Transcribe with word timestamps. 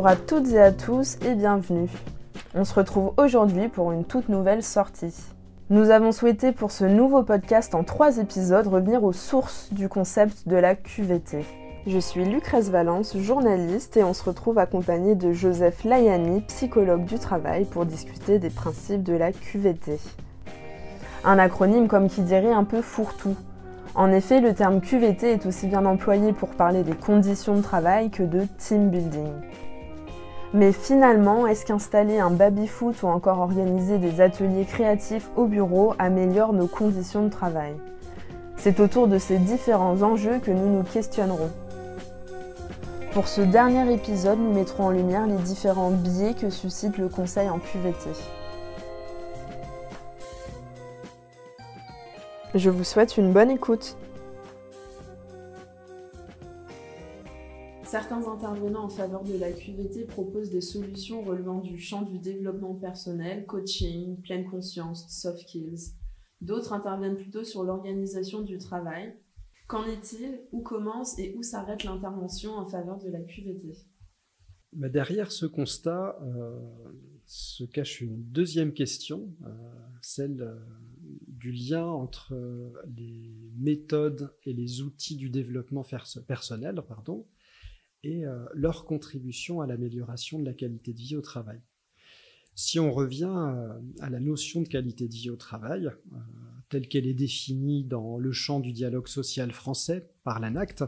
Bonjour 0.00 0.12
à 0.12 0.16
toutes 0.16 0.48
et 0.52 0.58
à 0.58 0.72
tous 0.72 1.18
et 1.26 1.34
bienvenue. 1.34 1.90
On 2.54 2.64
se 2.64 2.72
retrouve 2.72 3.12
aujourd'hui 3.18 3.68
pour 3.68 3.92
une 3.92 4.06
toute 4.06 4.30
nouvelle 4.30 4.62
sortie. 4.62 5.14
Nous 5.68 5.90
avons 5.90 6.10
souhaité 6.10 6.52
pour 6.52 6.70
ce 6.70 6.86
nouveau 6.86 7.22
podcast 7.22 7.74
en 7.74 7.84
trois 7.84 8.16
épisodes 8.16 8.66
revenir 8.66 9.04
aux 9.04 9.12
sources 9.12 9.68
du 9.72 9.90
concept 9.90 10.48
de 10.48 10.56
la 10.56 10.74
QVT. 10.74 11.44
Je 11.86 11.98
suis 11.98 12.24
Lucrèce 12.24 12.70
Valence, 12.70 13.14
journaliste, 13.18 13.98
et 13.98 14.02
on 14.02 14.14
se 14.14 14.24
retrouve 14.24 14.56
accompagné 14.56 15.16
de 15.16 15.34
Joseph 15.34 15.84
Layani, 15.84 16.40
psychologue 16.48 17.04
du 17.04 17.18
travail, 17.18 17.66
pour 17.66 17.84
discuter 17.84 18.38
des 18.38 18.48
principes 18.48 19.02
de 19.02 19.12
la 19.12 19.32
QVT. 19.32 19.98
Un 21.24 21.38
acronyme 21.38 21.88
comme 21.88 22.08
qui 22.08 22.22
dirait 22.22 22.54
un 22.54 22.64
peu 22.64 22.80
fourre-tout. 22.80 23.36
En 23.94 24.10
effet, 24.12 24.40
le 24.40 24.54
terme 24.54 24.80
QVT 24.80 25.32
est 25.32 25.44
aussi 25.44 25.66
bien 25.66 25.84
employé 25.84 26.32
pour 26.32 26.48
parler 26.50 26.84
des 26.84 26.94
conditions 26.94 27.56
de 27.56 27.60
travail 27.60 28.08
que 28.08 28.22
de 28.22 28.46
team 28.56 28.88
building. 28.88 29.28
Mais 30.52 30.72
finalement, 30.72 31.46
est-ce 31.46 31.64
qu'installer 31.64 32.18
un 32.18 32.30
baby-foot 32.30 33.02
ou 33.02 33.06
encore 33.06 33.38
organiser 33.38 33.98
des 33.98 34.20
ateliers 34.20 34.64
créatifs 34.64 35.30
au 35.36 35.46
bureau 35.46 35.94
améliore 35.98 36.52
nos 36.52 36.66
conditions 36.66 37.24
de 37.24 37.30
travail? 37.30 37.74
C'est 38.56 38.80
autour 38.80 39.06
de 39.06 39.18
ces 39.18 39.38
différents 39.38 40.02
enjeux 40.02 40.40
que 40.40 40.50
nous 40.50 40.68
nous 40.76 40.82
questionnerons. 40.82 41.50
Pour 43.12 43.28
ce 43.28 43.40
dernier 43.40 43.94
épisode, 43.94 44.40
nous 44.40 44.52
mettrons 44.52 44.86
en 44.86 44.90
lumière 44.90 45.26
les 45.26 45.36
différents 45.36 45.90
biais 45.90 46.34
que 46.34 46.50
suscite 46.50 46.98
le 46.98 47.08
conseil 47.08 47.48
en 47.48 47.58
QVT. 47.58 48.10
Je 52.56 52.70
vous 52.70 52.84
souhaite 52.84 53.16
une 53.16 53.32
bonne 53.32 53.50
écoute. 53.50 53.96
Certains 57.90 58.28
intervenants 58.28 58.84
en 58.84 58.88
faveur 58.88 59.24
de 59.24 59.36
la 59.36 59.50
QVT 59.50 60.04
proposent 60.04 60.50
des 60.50 60.60
solutions 60.60 61.24
relevant 61.24 61.58
du 61.58 61.76
champ 61.76 62.02
du 62.02 62.20
développement 62.20 62.76
personnel, 62.76 63.46
coaching, 63.46 64.22
pleine 64.22 64.48
conscience, 64.48 65.08
soft 65.08 65.40
skills. 65.40 65.96
D'autres 66.40 66.72
interviennent 66.72 67.16
plutôt 67.16 67.42
sur 67.42 67.64
l'organisation 67.64 68.42
du 68.42 68.58
travail, 68.58 69.18
Qu'en 69.66 69.86
est-il? 69.86 70.40
Où 70.52 70.62
commence 70.62 71.18
et 71.18 71.34
où 71.36 71.42
s'arrête 71.42 71.82
l'intervention 71.82 72.52
en 72.52 72.66
faveur 72.68 72.98
de 72.98 73.10
la 73.10 73.20
QVT 73.22 73.76
Derrière 74.72 75.32
ce 75.32 75.46
constat 75.46 76.16
euh, 76.22 76.60
se 77.26 77.64
cache 77.64 78.02
une 78.02 78.22
deuxième 78.22 78.72
question, 78.72 79.34
euh, 79.44 79.48
celle 80.00 80.42
euh, 80.42 80.54
du 81.26 81.50
lien 81.50 81.86
entre 81.86 82.34
les 82.96 83.34
méthodes 83.58 84.32
et 84.44 84.52
les 84.52 84.80
outils 84.82 85.16
du 85.16 85.28
développement 85.28 85.84
personnel 86.28 86.80
pardon, 86.86 87.26
et 88.02 88.22
leur 88.54 88.86
contribution 88.86 89.60
à 89.60 89.66
l'amélioration 89.66 90.38
de 90.38 90.44
la 90.44 90.54
qualité 90.54 90.92
de 90.92 90.98
vie 90.98 91.16
au 91.16 91.20
travail. 91.20 91.60
Si 92.54 92.78
on 92.78 92.92
revient 92.92 93.54
à 94.00 94.10
la 94.10 94.20
notion 94.20 94.62
de 94.62 94.68
qualité 94.68 95.06
de 95.06 95.12
vie 95.12 95.30
au 95.30 95.36
travail, 95.36 95.90
telle 96.70 96.88
qu'elle 96.88 97.06
est 97.06 97.14
définie 97.14 97.84
dans 97.84 98.16
le 98.16 98.32
champ 98.32 98.60
du 98.60 98.72
dialogue 98.72 99.08
social 99.08 99.52
français 99.52 100.10
par 100.24 100.40
l'ANACT, 100.40 100.84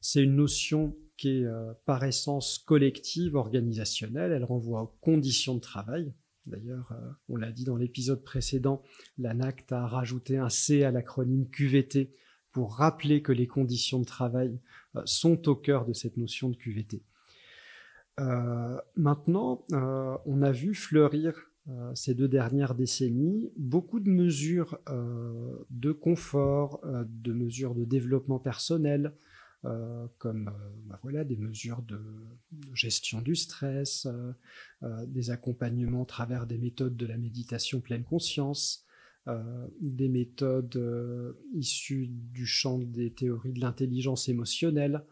c'est 0.00 0.22
une 0.22 0.36
notion 0.36 0.96
qui 1.18 1.28
est 1.40 1.44
euh, 1.44 1.74
par 1.84 2.04
essence 2.04 2.58
collective, 2.58 3.34
organisationnelle, 3.34 4.32
elle 4.32 4.44
renvoie 4.44 4.82
aux 4.82 4.96
conditions 5.00 5.56
de 5.56 5.60
travail. 5.60 6.14
D'ailleurs, 6.46 6.92
euh, 6.92 7.10
on 7.28 7.36
l'a 7.36 7.52
dit 7.52 7.64
dans 7.64 7.76
l'épisode 7.76 8.22
précédent, 8.22 8.82
l'ANACT 9.18 9.72
a 9.72 9.86
rajouté 9.86 10.38
un 10.38 10.48
C 10.48 10.84
à 10.84 10.90
l'acronyme 10.90 11.50
QVT 11.50 12.14
pour 12.58 12.74
rappeler 12.74 13.22
que 13.22 13.32
les 13.32 13.46
conditions 13.46 14.00
de 14.00 14.04
travail 14.04 14.58
euh, 14.96 15.02
sont 15.04 15.48
au 15.48 15.54
cœur 15.54 15.86
de 15.86 15.92
cette 15.92 16.16
notion 16.16 16.50
de 16.50 16.56
QVT. 16.56 17.02
maintenant, 18.96 19.64
on 19.70 20.42
a 20.42 20.50
vu 20.50 20.74
fleurir 20.74 21.48
euh, 21.70 21.94
ces 21.94 22.14
deux 22.14 22.28
dernières 22.28 22.74
décennies, 22.74 23.52
beaucoup 23.56 24.00
de 24.00 24.08
mesures 24.08 24.78
euh, 24.88 25.66
de 25.68 25.92
confort, 25.92 26.80
euh, 26.84 27.04
de 27.06 27.32
mesures 27.32 27.74
de 27.74 27.84
développement 27.84 28.38
personnel, 28.38 29.12
comme 30.18 30.52
bah 30.86 31.00
voilà, 31.02 31.24
des 31.24 31.36
mesures 31.36 31.82
de, 31.82 32.00
gestion 32.74 33.20
du 33.20 33.34
stress, 33.34 34.06
des 35.08 35.30
accompagnements 35.30 36.04
à 36.04 36.06
travers 36.06 36.46
des 36.46 36.58
méthodes 36.58 36.96
de 36.96 37.04
la 37.06 37.16
méditation 37.16 37.80
pleine 37.80 38.04
conscience, 38.04 38.86
des 39.80 40.08
méthodes 40.08 41.36
issues 41.54 42.08
du 42.08 42.46
champ 42.46 42.78
des 42.78 43.12
théories 43.12 43.52
de 43.52 43.60
l'intelligence 43.60 44.28
émotionnelle, 44.28 45.04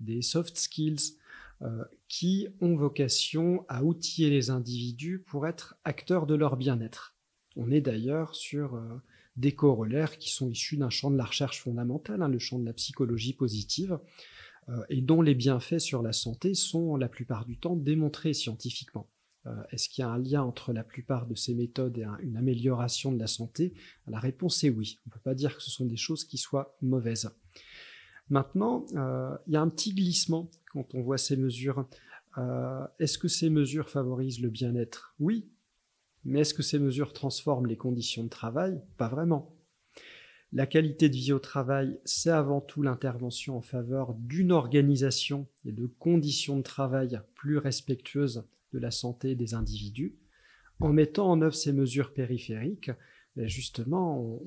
des 0.00 0.22
soft 0.22 0.56
skills, 0.56 1.16
euh, 1.62 1.84
qui 2.08 2.48
ont 2.62 2.74
vocation 2.74 3.66
à 3.68 3.84
outiller 3.84 4.30
les 4.30 4.48
individus 4.48 5.18
pour 5.18 5.46
être 5.46 5.76
acteurs 5.84 6.26
de 6.26 6.34
leur 6.34 6.56
bien-être. 6.56 7.14
On 7.54 7.70
est 7.70 7.82
d'ailleurs 7.82 8.34
sur 8.34 8.76
euh, 8.76 8.96
des 9.36 9.52
corollaires 9.52 10.16
qui 10.16 10.30
sont 10.30 10.48
issus 10.48 10.78
d'un 10.78 10.88
champ 10.88 11.10
de 11.10 11.18
la 11.18 11.24
recherche 11.26 11.60
fondamentale, 11.60 12.22
hein, 12.22 12.28
le 12.28 12.38
champ 12.38 12.58
de 12.58 12.64
la 12.64 12.72
psychologie 12.72 13.34
positive, 13.34 14.00
euh, 14.70 14.82
et 14.88 15.02
dont 15.02 15.20
les 15.20 15.34
bienfaits 15.34 15.80
sur 15.80 16.00
la 16.00 16.14
santé 16.14 16.54
sont 16.54 16.96
la 16.96 17.10
plupart 17.10 17.44
du 17.44 17.58
temps 17.58 17.76
démontrés 17.76 18.32
scientifiquement. 18.32 19.10
Est-ce 19.70 19.88
qu'il 19.88 20.02
y 20.02 20.04
a 20.04 20.10
un 20.10 20.18
lien 20.18 20.42
entre 20.42 20.72
la 20.72 20.84
plupart 20.84 21.26
de 21.26 21.34
ces 21.34 21.54
méthodes 21.54 21.96
et 21.98 22.04
une 22.22 22.36
amélioration 22.36 23.10
de 23.10 23.18
la 23.18 23.26
santé? 23.26 23.72
La 24.06 24.18
réponse 24.18 24.62
est 24.64 24.70
oui. 24.70 24.98
On 25.06 25.08
ne 25.08 25.12
peut 25.14 25.20
pas 25.20 25.34
dire 25.34 25.56
que 25.56 25.62
ce 25.62 25.70
sont 25.70 25.86
des 25.86 25.96
choses 25.96 26.24
qui 26.24 26.36
soient 26.36 26.76
mauvaises. 26.82 27.30
Maintenant, 28.28 28.86
euh, 28.94 29.36
il 29.46 29.54
y 29.54 29.56
a 29.56 29.60
un 29.60 29.68
petit 29.68 29.92
glissement 29.92 30.50
quand 30.72 30.94
on 30.94 31.02
voit 31.02 31.18
ces 31.18 31.36
mesures. 31.36 31.88
Euh, 32.38 32.86
est-ce 32.98 33.18
que 33.18 33.28
ces 33.28 33.50
mesures 33.50 33.90
favorisent 33.90 34.40
le 34.40 34.50
bien-être? 34.50 35.14
Oui. 35.18 35.48
Mais 36.24 36.40
est-ce 36.40 36.54
que 36.54 36.62
ces 36.62 36.78
mesures 36.78 37.12
transforment 37.12 37.66
les 37.66 37.76
conditions 37.76 38.22
de 38.22 38.28
travail? 38.28 38.80
Pas 38.98 39.08
vraiment. 39.08 39.56
La 40.52 40.66
qualité 40.66 41.08
de 41.08 41.16
vie 41.16 41.32
au 41.32 41.38
travail, 41.38 41.98
c'est 42.04 42.30
avant 42.30 42.60
tout 42.60 42.82
l'intervention 42.82 43.56
en 43.56 43.62
faveur 43.62 44.14
d'une 44.14 44.52
organisation 44.52 45.46
et 45.64 45.72
de 45.72 45.86
conditions 45.86 46.56
de 46.56 46.62
travail 46.62 47.20
plus 47.34 47.58
respectueuses 47.58 48.44
de 48.72 48.78
la 48.78 48.90
santé 48.90 49.34
des 49.34 49.54
individus. 49.54 50.16
En 50.80 50.92
mettant 50.92 51.30
en 51.30 51.42
œuvre 51.42 51.54
ces 51.54 51.72
mesures 51.72 52.14
périphériques, 52.14 52.90
ben 53.36 53.46
justement, 53.46 54.40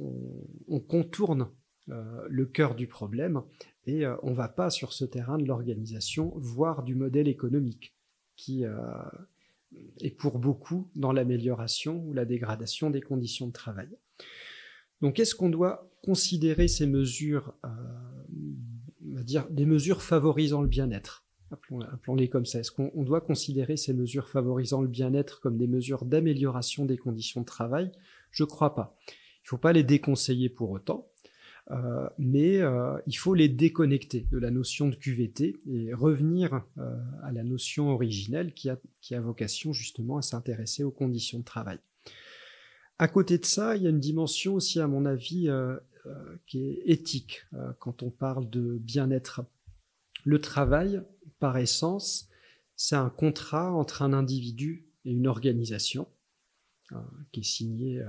on, 0.68 0.80
contourne 0.80 1.50
euh, 1.90 2.26
le 2.30 2.46
cœur 2.46 2.76
du 2.76 2.88
problème 2.88 3.42
et 3.86 4.06
euh, 4.06 4.16
on 4.24 4.32
ne 4.32 4.36
va 4.36 4.50
pas 4.50 4.70
sur 4.70 4.94
ce 4.94 5.06
terrain 5.06 5.38
de 5.38 5.46
l'organisation 5.46 6.34
voir 6.38 6.84
du 6.84 6.96
modèle 6.96 7.28
économique 7.28 7.96
qui 8.36 8.66
euh, 8.66 8.74
est 10.00 10.12
pour 10.12 10.40
beaucoup 10.40 10.90
dans 10.96 11.12
l'amélioration 11.12 12.04
ou 12.06 12.14
la 12.14 12.26
dégradation 12.26 12.90
des 12.90 13.02
conditions 13.02 13.48
de 13.48 13.54
travail. 13.54 13.90
Donc 15.02 15.20
est-ce 15.20 15.36
qu'on 15.36 15.50
doit 15.50 15.90
considérer 16.02 16.68
ces 16.68 16.88
mesures, 16.88 17.54
on 17.64 19.16
va 19.16 19.24
dire 19.24 19.50
des 19.50 19.66
mesures 19.66 20.02
favorisant 20.02 20.62
le 20.62 20.68
bien-être? 20.68 21.23
Appelons-les 21.54 22.30
comme 22.30 22.46
ça. 22.46 22.60
Est-ce 22.60 22.72
qu'on 22.72 23.04
doit 23.04 23.22
considérer 23.22 23.78
ces 23.78 23.94
mesures 23.94 24.30
favorisant 24.30 24.82
le 24.82 24.88
bien-être 24.88 25.40
comme 25.40 25.58
des 25.58 25.68
mesures 25.68 26.06
d'amélioration 26.06 26.86
des 26.86 26.98
conditions 26.98 27.42
de 27.42 27.46
travail? 27.46 27.92
Je 28.32 28.44
ne 28.44 28.48
crois 28.48 28.74
pas. 28.76 28.98
Il 29.08 29.46
ne 29.46 29.50
faut 29.50 29.58
pas 29.58 29.74
les 29.74 29.84
déconseiller 29.84 30.50
pour 30.50 30.72
autant. 30.72 31.10
Euh, 31.72 32.10
mais 32.18 32.58
euh, 32.58 32.98
il 33.08 33.14
faut 33.18 33.34
les 33.34 33.48
déconnecter 33.48 34.28
de 34.32 34.38
la 34.38 34.52
notion 34.52 34.90
de 34.90 34.96
QVT 34.96 35.62
et 35.66 35.94
revenir 35.94 36.62
euh, 36.78 37.00
à 37.24 37.32
la 37.32 37.44
notion 37.44 37.90
originelle 37.90 38.54
qui 38.54 38.70
a, 38.70 38.78
qui 39.00 39.16
a 39.16 39.22
vocation 39.22 39.72
justement 39.72 40.18
à 40.18 40.22
s'intéresser 40.22 40.84
aux 40.84 40.92
conditions 40.92 41.40
de 41.40 41.46
travail. 41.46 41.80
À 43.00 43.08
côté 43.08 43.38
de 43.38 43.46
ça, 43.46 43.78
il 43.78 43.84
y 43.84 43.88
a 43.88 43.90
une 43.90 44.00
dimension 44.00 44.56
aussi, 44.56 44.80
à 44.80 44.88
mon 44.88 45.06
avis, 45.06 45.50
qui 46.46 46.64
est 46.64 46.84
éthique 46.86 47.44
quand 47.80 48.04
on 48.04 48.12
parle 48.12 48.50
de 48.50 48.78
bien-être. 48.78 49.42
Le 50.24 50.40
travail, 50.40 51.02
par 51.44 51.58
essence, 51.58 52.30
c'est 52.78 52.96
un 52.96 53.10
contrat 53.10 53.74
entre 53.74 54.02
un 54.02 54.14
individu 54.14 54.88
et 55.04 55.12
une 55.12 55.28
organisation 55.28 56.08
qui 57.34 57.42
est 57.42 57.44
signé 57.44 58.02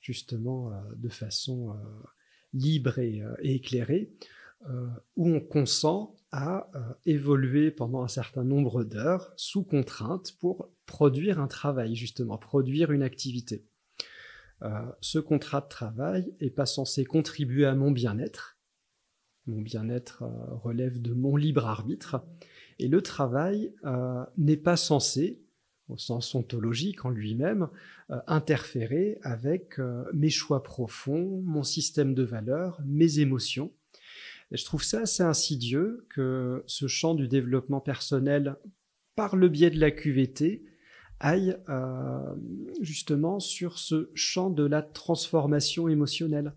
justement 0.00 0.72
de 0.96 1.08
façon 1.08 1.76
libre 2.54 2.98
et, 2.98 3.20
euh, 3.20 3.34
éclairé, 3.40 4.10
euh, 4.70 4.88
où 5.16 5.28
on 5.28 5.40
consent 5.40 6.16
à 6.30 6.70
euh, 6.74 6.80
évoluer 7.04 7.70
pendant 7.70 8.02
un 8.02 8.08
certain 8.08 8.44
nombre 8.44 8.84
d'heures 8.84 9.34
sous 9.36 9.64
contrainte 9.64 10.32
pour 10.40 10.70
produire 10.86 11.40
un 11.40 11.48
travail, 11.48 11.94
justement, 11.94 12.38
produire 12.38 12.92
une 12.92 13.02
activité. 13.02 13.66
ce 15.02 15.18
contrat 15.18 15.60
de 15.60 15.68
travail 15.68 16.34
n'est 16.40 16.48
pas 16.48 16.64
censé 16.64 17.04
contribuer 17.04 17.66
à 17.66 17.74
mon 17.74 17.90
bien-être. 17.90 18.56
Mon 19.46 19.60
bien-être 19.60 20.24
relève 20.62 21.02
de 21.02 21.12
mon 21.12 21.36
libre 21.36 21.66
arbitre. 21.66 22.24
Et 22.78 22.88
le 22.88 23.02
travail 23.02 23.72
n'est 24.36 24.56
pas 24.56 24.76
censé 24.76 25.44
au 25.88 25.98
sens 25.98 26.34
ontologique 26.34 27.04
en 27.04 27.10
lui-même, 27.10 27.68
euh, 28.10 28.18
interférer 28.26 29.18
avec 29.22 29.78
euh, 29.78 30.04
mes 30.12 30.30
choix 30.30 30.62
profonds, 30.62 31.42
mon 31.44 31.62
système 31.62 32.14
de 32.14 32.22
valeurs, 32.22 32.80
mes 32.86 33.20
émotions. 33.20 33.72
Et 34.50 34.56
je 34.56 34.64
trouve 34.64 34.82
ça 34.82 35.00
assez 35.00 35.22
insidieux 35.22 36.06
que 36.10 36.62
ce 36.66 36.86
champ 36.86 37.14
du 37.14 37.28
développement 37.28 37.80
personnel 37.80 38.56
par 39.14 39.36
le 39.36 39.48
biais 39.48 39.70
de 39.70 39.78
la 39.78 39.90
QVT, 39.90 40.64
aille 41.20 41.56
euh, 41.68 42.34
justement 42.80 43.38
sur 43.40 43.78
ce 43.78 44.10
champ 44.14 44.50
de 44.50 44.64
la 44.64 44.82
transformation 44.82 45.88
émotionnelle 45.88 46.52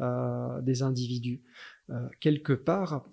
euh, 0.00 0.60
des 0.62 0.82
individus. 0.82 1.42
Euh, 1.90 2.08
quelque 2.20 2.52
part, 2.52 3.08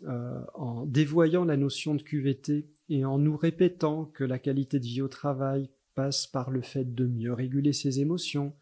en 0.55 0.85
dévoyant 0.85 1.45
la 1.45 1.57
notion 1.57 1.93
de 1.95 2.01
QVT 2.01 2.67
et 2.89 3.05
en 3.05 3.19
nous 3.19 3.37
répétant 3.37 4.05
que 4.05 4.23
la 4.23 4.39
qualité 4.39 4.79
de 4.79 4.85
vie 4.85 5.01
au 5.01 5.07
travail 5.07 5.69
passe 5.95 6.25
par 6.25 6.49
le 6.49 6.61
fait 6.61 6.95
de 6.95 7.05
mieux 7.05 7.33
réguler 7.33 7.71
ses 7.71 7.99
émotions, 7.99 8.55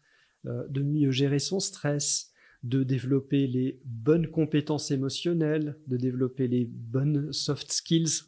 de 0.44 0.82
mieux 0.82 1.12
gérer 1.12 1.38
son 1.38 1.60
stress, 1.60 2.32
de 2.62 2.82
développer 2.82 3.46
les 3.46 3.80
bonnes 3.86 4.26
compétences 4.26 4.90
émotionnelles, 4.90 5.78
de 5.86 5.96
développer 5.96 6.46
les 6.46 6.66
bonnes 6.66 7.32
soft 7.32 7.72
skills 7.72 8.24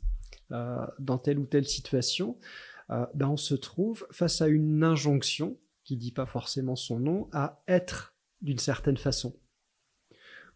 dans 0.50 1.18
telle 1.18 1.38
ou 1.38 1.44
telle 1.44 1.66
situation, 1.66 2.38
euh, 2.90 3.06
ben 3.14 3.28
on 3.28 3.36
se 3.36 3.54
trouve 3.54 4.06
face 4.10 4.42
à 4.42 4.48
une 4.48 4.82
injonction, 4.84 5.58
qui 5.84 5.96
dit 5.96 6.12
pas 6.12 6.26
forcément 6.26 6.76
son 6.76 6.98
nom, 6.98 7.28
à 7.32 7.62
être 7.68 8.14
d'une 8.42 8.58
certaine 8.58 8.96
façon. 8.96 9.34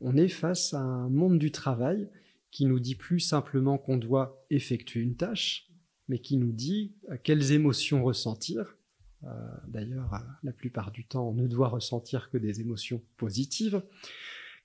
On 0.00 0.16
est 0.16 0.28
face 0.28 0.74
à 0.74 0.80
un 0.80 1.08
monde 1.08 1.38
du 1.38 1.50
travail 1.50 2.08
qui 2.50 2.66
nous 2.66 2.80
dit 2.80 2.94
plus 2.94 3.20
simplement 3.20 3.78
qu'on 3.78 3.96
doit 3.96 4.44
effectuer 4.50 5.00
une 5.00 5.16
tâche, 5.16 5.68
mais 6.08 6.18
qui 6.18 6.36
nous 6.36 6.52
dit 6.52 6.94
euh, 7.10 7.16
quelles 7.22 7.52
émotions 7.52 8.02
ressentir. 8.04 8.76
Euh, 9.24 9.28
d'ailleurs, 9.66 10.24
la 10.42 10.52
plupart 10.52 10.92
du 10.92 11.04
temps, 11.06 11.28
on 11.28 11.34
ne 11.34 11.46
doit 11.46 11.68
ressentir 11.68 12.30
que 12.30 12.38
des 12.38 12.60
émotions 12.60 13.02
positives, 13.16 13.82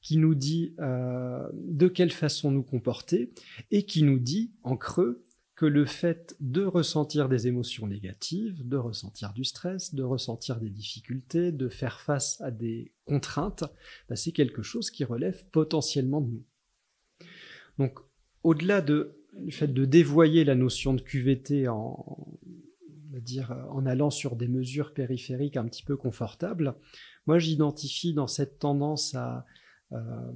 qui 0.02 0.18
nous 0.18 0.36
dit 0.36 0.76
de 0.78 1.88
quelle 1.88 2.12
façon 2.12 2.52
nous 2.52 2.62
comporter, 2.62 3.32
et 3.72 3.84
qui 3.84 4.04
nous 4.04 4.20
dit, 4.20 4.52
en 4.64 4.76
creux, 4.76 5.24
que 5.56 5.66
le 5.66 5.86
fait 5.86 6.36
de 6.40 6.66
ressentir 6.66 7.30
des 7.30 7.48
émotions 7.48 7.86
négatives, 7.86 8.68
de 8.68 8.78
ressentir 8.78 9.34
du 9.34 9.44
stress, 9.44 9.94
de 9.94 10.04
ressentir 10.04 10.60
des 10.60 10.70
difficultés, 10.70 11.52
de 11.52 11.70
faire 11.70 12.00
face 12.00 12.42
à 12.42 12.50
des 12.50 12.92
contraintes, 13.06 13.64
bah, 14.10 14.16
c'est 14.16 14.32
quelque 14.32 14.64
chose 14.64 14.90
qui 14.90 15.04
relève 15.04 15.46
potentiellement 15.52 16.22
de 16.22 16.32
nous. 16.32 16.46
Donc, 17.78 18.00
au-delà 18.44 18.82
de, 18.82 19.24
du 19.38 19.52
fait 19.52 19.68
de 19.68 19.86
dévoyer 19.86 20.44
la 20.44 20.56
notion 20.56 20.94
de 20.94 21.02
QVT 21.02 21.68
en, 21.68 22.18
allant 23.86 24.10
sur 24.10 24.36
des 24.36 24.48
mesures 24.48 24.94
périphériques 24.94 25.58
un 25.58 25.66
petit 25.66 25.84
peu 25.84 25.96
confortables, 25.98 26.76
moi 27.28 27.38
j'identifie 27.38 28.14
dans 28.14 28.28
cette 28.28 28.60
tendance 28.60 29.14
à 29.14 29.46
euh, 29.92 30.32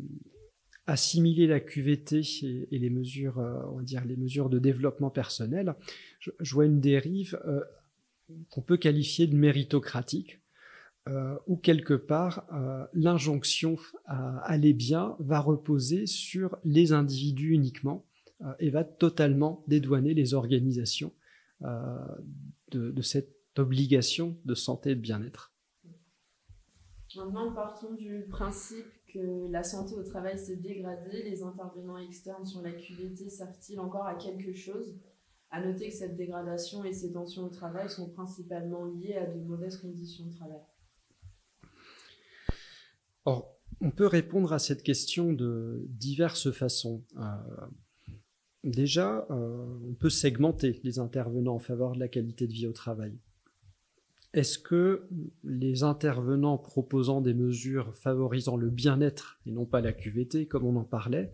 assimiler 0.88 1.48
la 1.48 1.60
QVT 1.60 2.22
et, 2.72 2.80
les 2.80 2.90
mesures, 2.90 3.40
euh, 3.40 3.62
on 3.72 3.78
va 3.78 3.84
dire 3.84 4.06
les 4.06 4.16
mesures 4.16 4.50
de 4.50 4.58
développement 4.58 5.10
personnel, 5.10 5.76
je, 6.20 6.32
vois 6.54 6.66
une 6.66 6.80
dérive 6.80 7.40
euh, 7.46 7.62
qu'on 8.50 8.62
peut 8.62 8.78
qualifier 8.78 9.28
de 9.28 9.36
méritocratique, 9.36 10.40
euh, 11.10 11.38
où 11.46 11.58
quelque 11.58 11.94
part 11.94 12.48
l'injonction 12.94 13.78
à 14.06 14.40
aller 14.40 14.74
bien 14.74 15.16
va 15.20 15.40
reposer 15.40 16.06
sur 16.06 16.58
les 16.66 16.92
individus 16.94 17.52
uniquement 17.52 18.06
et 18.60 18.70
va 18.70 18.84
totalement 18.84 19.64
dédouaner 19.68 20.14
les 20.14 20.34
organisations 20.34 21.14
de, 21.62 22.92
de 22.92 23.02
cette 23.02 23.34
obligation 23.58 24.38
de 24.46 24.54
santé 24.54 24.92
et 24.92 24.96
de 24.96 25.02
bien-être. 25.02 25.54
Maintenant, 27.16 27.54
partons 27.54 27.94
du 27.94 28.26
principe 28.30 28.86
que 29.08 29.50
la 29.50 29.64
santé 29.64 29.96
au 29.96 30.04
travail 30.04 30.38
s'est 30.38 30.58
dégradée. 30.58 31.24
Les 31.24 31.44
intervenants 31.44 31.98
externes 31.98 32.46
sur 32.46 32.62
la 32.62 32.72
QVT 32.72 33.30
servent-ils 33.30 33.80
encore 33.80 34.06
à 34.06 34.16
quelque 34.16 34.54
chose? 34.54 34.98
À 35.50 35.66
noter 35.66 35.90
que 35.90 35.96
cette 35.96 36.18
dégradation 36.18 36.84
et 36.84 36.92
ces 36.92 37.14
tensions 37.14 37.46
au 37.46 37.50
travail 37.50 37.90
sont 37.90 38.10
principalement 38.10 38.86
liées 38.86 39.16
à 39.16 39.26
de 39.26 39.40
mauvaises 39.40 39.78
conditions 39.78 40.26
de 40.26 40.32
travail. 40.32 40.60
Or, 43.24 43.58
on 43.82 43.92
peut 43.92 44.08
répondre 44.08 44.52
à 44.54 44.60
cette 44.60 44.84
question 44.84 45.32
de 45.32 45.86
diverses 45.90 46.52
façons. 46.52 47.04
Euh, 47.18 47.68
déjà, 48.64 49.26
euh, 49.30 49.66
on 49.88 49.94
peut 49.94 50.10
segmenter 50.10 50.82
les 50.84 51.00
intervenants 51.00 51.56
en 51.56 51.60
faveur 51.60 51.94
de 51.94 52.00
la 52.00 52.08
qualité 52.08 52.48
de 52.48 52.54
vie 52.54 52.68
au 52.68 52.74
travail. 52.74 53.18
Est-ce 54.34 54.60
que 54.60 55.08
les 55.44 55.84
intervenants 55.84 56.58
proposant 56.58 57.22
des 57.22 57.34
mesures 57.34 57.96
favorisant 57.96 58.58
le 58.58 58.70
bien-être 58.70 59.40
et 59.46 59.52
non 59.52 59.66
pas 59.66 59.82
la 59.82 59.94
QVT, 59.94 60.48
comme 60.48 60.66
on 60.66 60.76
en 60.76 60.84
parlait, 60.84 61.34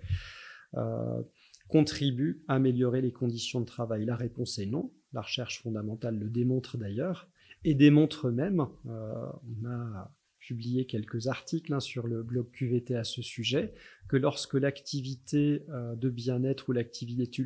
euh, 0.76 1.22
contribuent 1.68 2.44
à 2.48 2.56
améliorer 2.56 3.02
les 3.02 3.12
conditions 3.12 3.62
de 3.62 3.66
travail? 3.66 4.06
La 4.06 4.16
réponse 4.16 4.60
est 4.60 4.68
non. 4.68 4.94
La 5.12 5.22
recherche 5.22 5.62
fondamentale 5.62 6.18
le 6.18 6.30
démontre 6.30 6.78
d'ailleurs, 6.78 7.30
et 7.64 7.76
démontre 7.76 8.30
même, 8.30 8.66
euh, 8.88 9.30
on 9.62 9.70
a 9.70 10.12
publié 10.40 10.86
quelques 10.86 11.28
articles 11.28 11.74
hein, 11.74 11.80
sur 11.80 12.06
le 12.06 12.22
blog 12.22 12.52
QVT 12.52 12.96
à 12.96 13.04
ce 13.04 13.22
sujet, 13.22 13.74
que 14.10 14.18
lorsque 14.18 14.56
l'activité 14.56 15.66
euh, 15.70 15.96
de 15.96 16.10
bien-être 16.10 16.70
ou 16.70 16.74
l'activité 16.74 17.46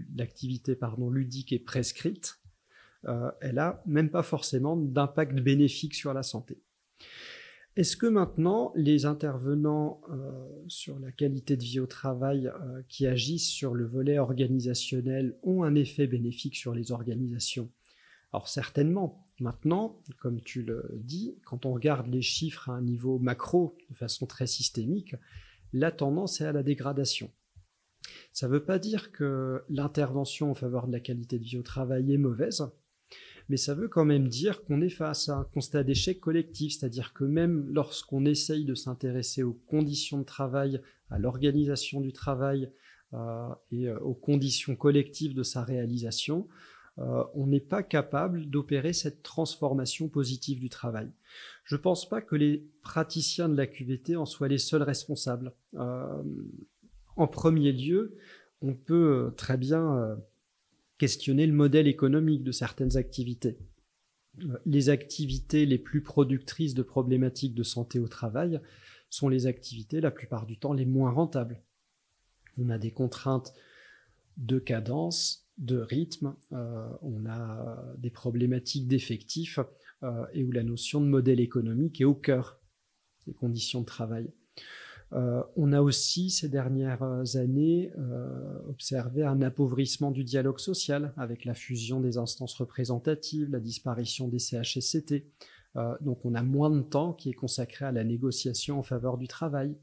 ludique 1.11 1.53
est 1.53 1.59
prescrite, 1.59 2.39
euh, 3.05 3.31
elle 3.41 3.59
a 3.59 3.81
même 3.85 4.09
pas 4.09 4.23
forcément 4.23 4.75
d'impact 4.75 5.39
bénéfique 5.39 5.95
sur 5.95 6.13
la 6.13 6.23
santé. 6.23 6.61
Est-ce 7.75 7.95
que 7.95 8.07
maintenant 8.07 8.73
les 8.75 9.05
intervenants 9.05 10.01
euh, 10.09 10.63
sur 10.67 10.97
la 10.97 11.11
qualité 11.11 11.55
de 11.55 11.63
vie 11.63 11.79
au 11.79 11.85
travail 11.85 12.47
euh, 12.47 12.81
qui 12.89 13.05
agissent 13.05 13.49
sur 13.49 13.75
le 13.75 13.85
volet 13.85 14.17
organisationnel 14.17 15.37
ont 15.43 15.61
un 15.61 15.75
effet 15.75 16.07
bénéfique 16.07 16.55
sur 16.55 16.73
les 16.73 16.91
organisations? 16.91 17.71
Alors 18.33 18.47
certainement. 18.47 19.23
Maintenant, 19.39 20.01
comme 20.19 20.41
tu 20.41 20.63
le 20.63 20.89
dis, 20.95 21.37
quand 21.45 21.67
on 21.67 21.73
regarde 21.73 22.07
les 22.07 22.23
chiffres 22.23 22.69
à 22.71 22.73
un 22.73 22.81
niveau 22.81 23.19
macro 23.19 23.77
de 23.91 23.95
façon 23.95 24.25
très 24.25 24.47
systémique, 24.47 25.15
la 25.71 25.91
tendance 25.91 26.41
est 26.41 26.45
à 26.45 26.51
la 26.51 26.63
dégradation. 26.63 27.31
Ça 28.33 28.47
ne 28.47 28.53
veut 28.53 28.65
pas 28.65 28.79
dire 28.79 29.11
que 29.11 29.63
l'intervention 29.69 30.49
en 30.49 30.55
faveur 30.55 30.87
de 30.87 30.91
la 30.91 30.99
qualité 30.99 31.37
de 31.37 31.43
vie 31.43 31.57
au 31.59 31.63
travail 31.63 32.11
est 32.11 32.17
mauvaise, 32.17 32.67
mais 33.49 33.57
ça 33.57 33.73
veut 33.73 33.87
quand 33.87 34.05
même 34.05 34.27
dire 34.27 34.63
qu'on 34.63 34.81
est 34.81 34.89
face 34.89 35.29
à 35.29 35.37
un 35.37 35.43
constat 35.43 35.83
d'échec 35.83 36.19
collectif, 36.19 36.73
c'est-à-dire 36.73 37.13
que 37.13 37.23
même 37.23 37.67
lorsqu'on 37.69 38.25
essaye 38.25 38.65
de 38.65 38.75
s'intéresser 38.75 39.43
aux 39.43 39.53
conditions 39.53 40.19
de 40.19 40.25
travail, 40.25 40.81
à 41.09 41.19
l'organisation 41.19 42.01
du 42.01 42.11
travail 42.11 42.71
euh, 43.13 43.49
et 43.71 43.87
euh, 43.87 43.97
aux 43.99 44.13
conditions 44.13 44.75
collectives 44.75 45.33
de 45.33 45.43
sa 45.43 45.63
réalisation, 45.63 46.47
euh, 46.99 47.23
on 47.35 47.47
n'est 47.47 47.61
pas 47.61 47.83
capable 47.83 48.49
d'opérer 48.49 48.91
cette 48.91 49.23
transformation 49.23 50.09
positive 50.09 50.59
du 50.59 50.69
travail. 50.69 51.09
Je 51.63 51.75
ne 51.75 51.81
pense 51.81 52.09
pas 52.09 52.21
que 52.21 52.35
les 52.35 52.67
praticiens 52.81 53.47
de 53.47 53.55
la 53.55 53.67
QVT 53.67 54.15
en 54.17 54.25
soient 54.25 54.47
les 54.47 54.57
seuls 54.57 54.83
responsables. 54.83 55.53
en 55.75 57.27
premier 57.27 57.71
lieu, 57.71 58.15
on 58.61 58.73
peut 58.73 59.33
très 59.37 59.57
bien 59.57 60.17
questionner 60.97 61.45
le 61.45 61.53
modèle 61.53 61.87
économique 61.87 62.43
de 62.43 62.51
certaines 62.51 62.97
activités. 62.97 63.57
Euh, 64.43 64.57
les 64.65 64.89
activités 64.89 65.65
les 65.65 65.77
plus 65.77 66.01
productrices 66.01 66.73
de 66.73 66.83
problématiques 66.83 67.55
de 67.55 67.63
santé 67.63 67.99
au 67.99 68.07
travail 68.07 68.59
sont 69.09 69.29
les 69.29 69.47
activités 69.47 70.01
la 70.01 70.11
plupart 70.11 70.45
du 70.45 70.57
temps 70.57 70.73
les 70.73 70.85
moins 70.85 71.11
rentables. 71.11 71.61
On 72.57 72.69
a 72.69 72.77
des 72.77 72.91
contraintes 72.91 73.53
de 74.37 74.59
cadence, 74.59 75.47
de 75.57 75.77
rythme, 75.77 76.35
euh, 76.51 76.87
on 77.01 77.25
a 77.25 77.95
des 77.97 78.11
problématiques 78.11 78.87
d'effectifs 78.87 79.59
euh, 80.03 80.25
et 80.33 80.43
où 80.43 80.51
la 80.51 80.63
notion 80.63 81.01
de 81.01 81.07
modèle 81.07 81.39
économique 81.39 82.01
est 82.01 82.05
au 82.05 82.13
cœur 82.13 82.59
des 83.25 83.33
conditions 83.33 83.81
de 83.81 83.85
travail. 83.85 84.31
Euh, 85.13 85.41
on 85.55 85.71
a 85.71 85.81
aussi 85.81 86.29
ces 86.29 86.49
dernières 86.49 87.01
années 87.35 87.91
euh, 87.97 88.59
observé 88.67 89.23
un 89.23 89.41
appauvrissement 89.41 90.11
du 90.11 90.23
dialogue 90.23 90.59
social 90.59 91.13
avec 91.17 91.45
la 91.45 91.53
fusion 91.53 92.01
des 92.01 92.17
instances 92.17 92.55
représentatives, 92.55 93.49
la 93.49 93.59
disparition 93.59 94.27
des 94.27 94.39
CHSCT. 94.39 95.25
Euh, 95.77 95.95
donc 96.01 96.25
on 96.25 96.35
a 96.35 96.43
moins 96.43 96.69
de 96.69 96.81
temps 96.81 97.13
qui 97.13 97.29
est 97.29 97.33
consacré 97.33 97.85
à 97.85 97.91
la 97.91 98.03
négociation 98.03 98.79
en 98.79 98.83
faveur 98.83 99.17
du 99.17 99.27
travail. 99.27 99.77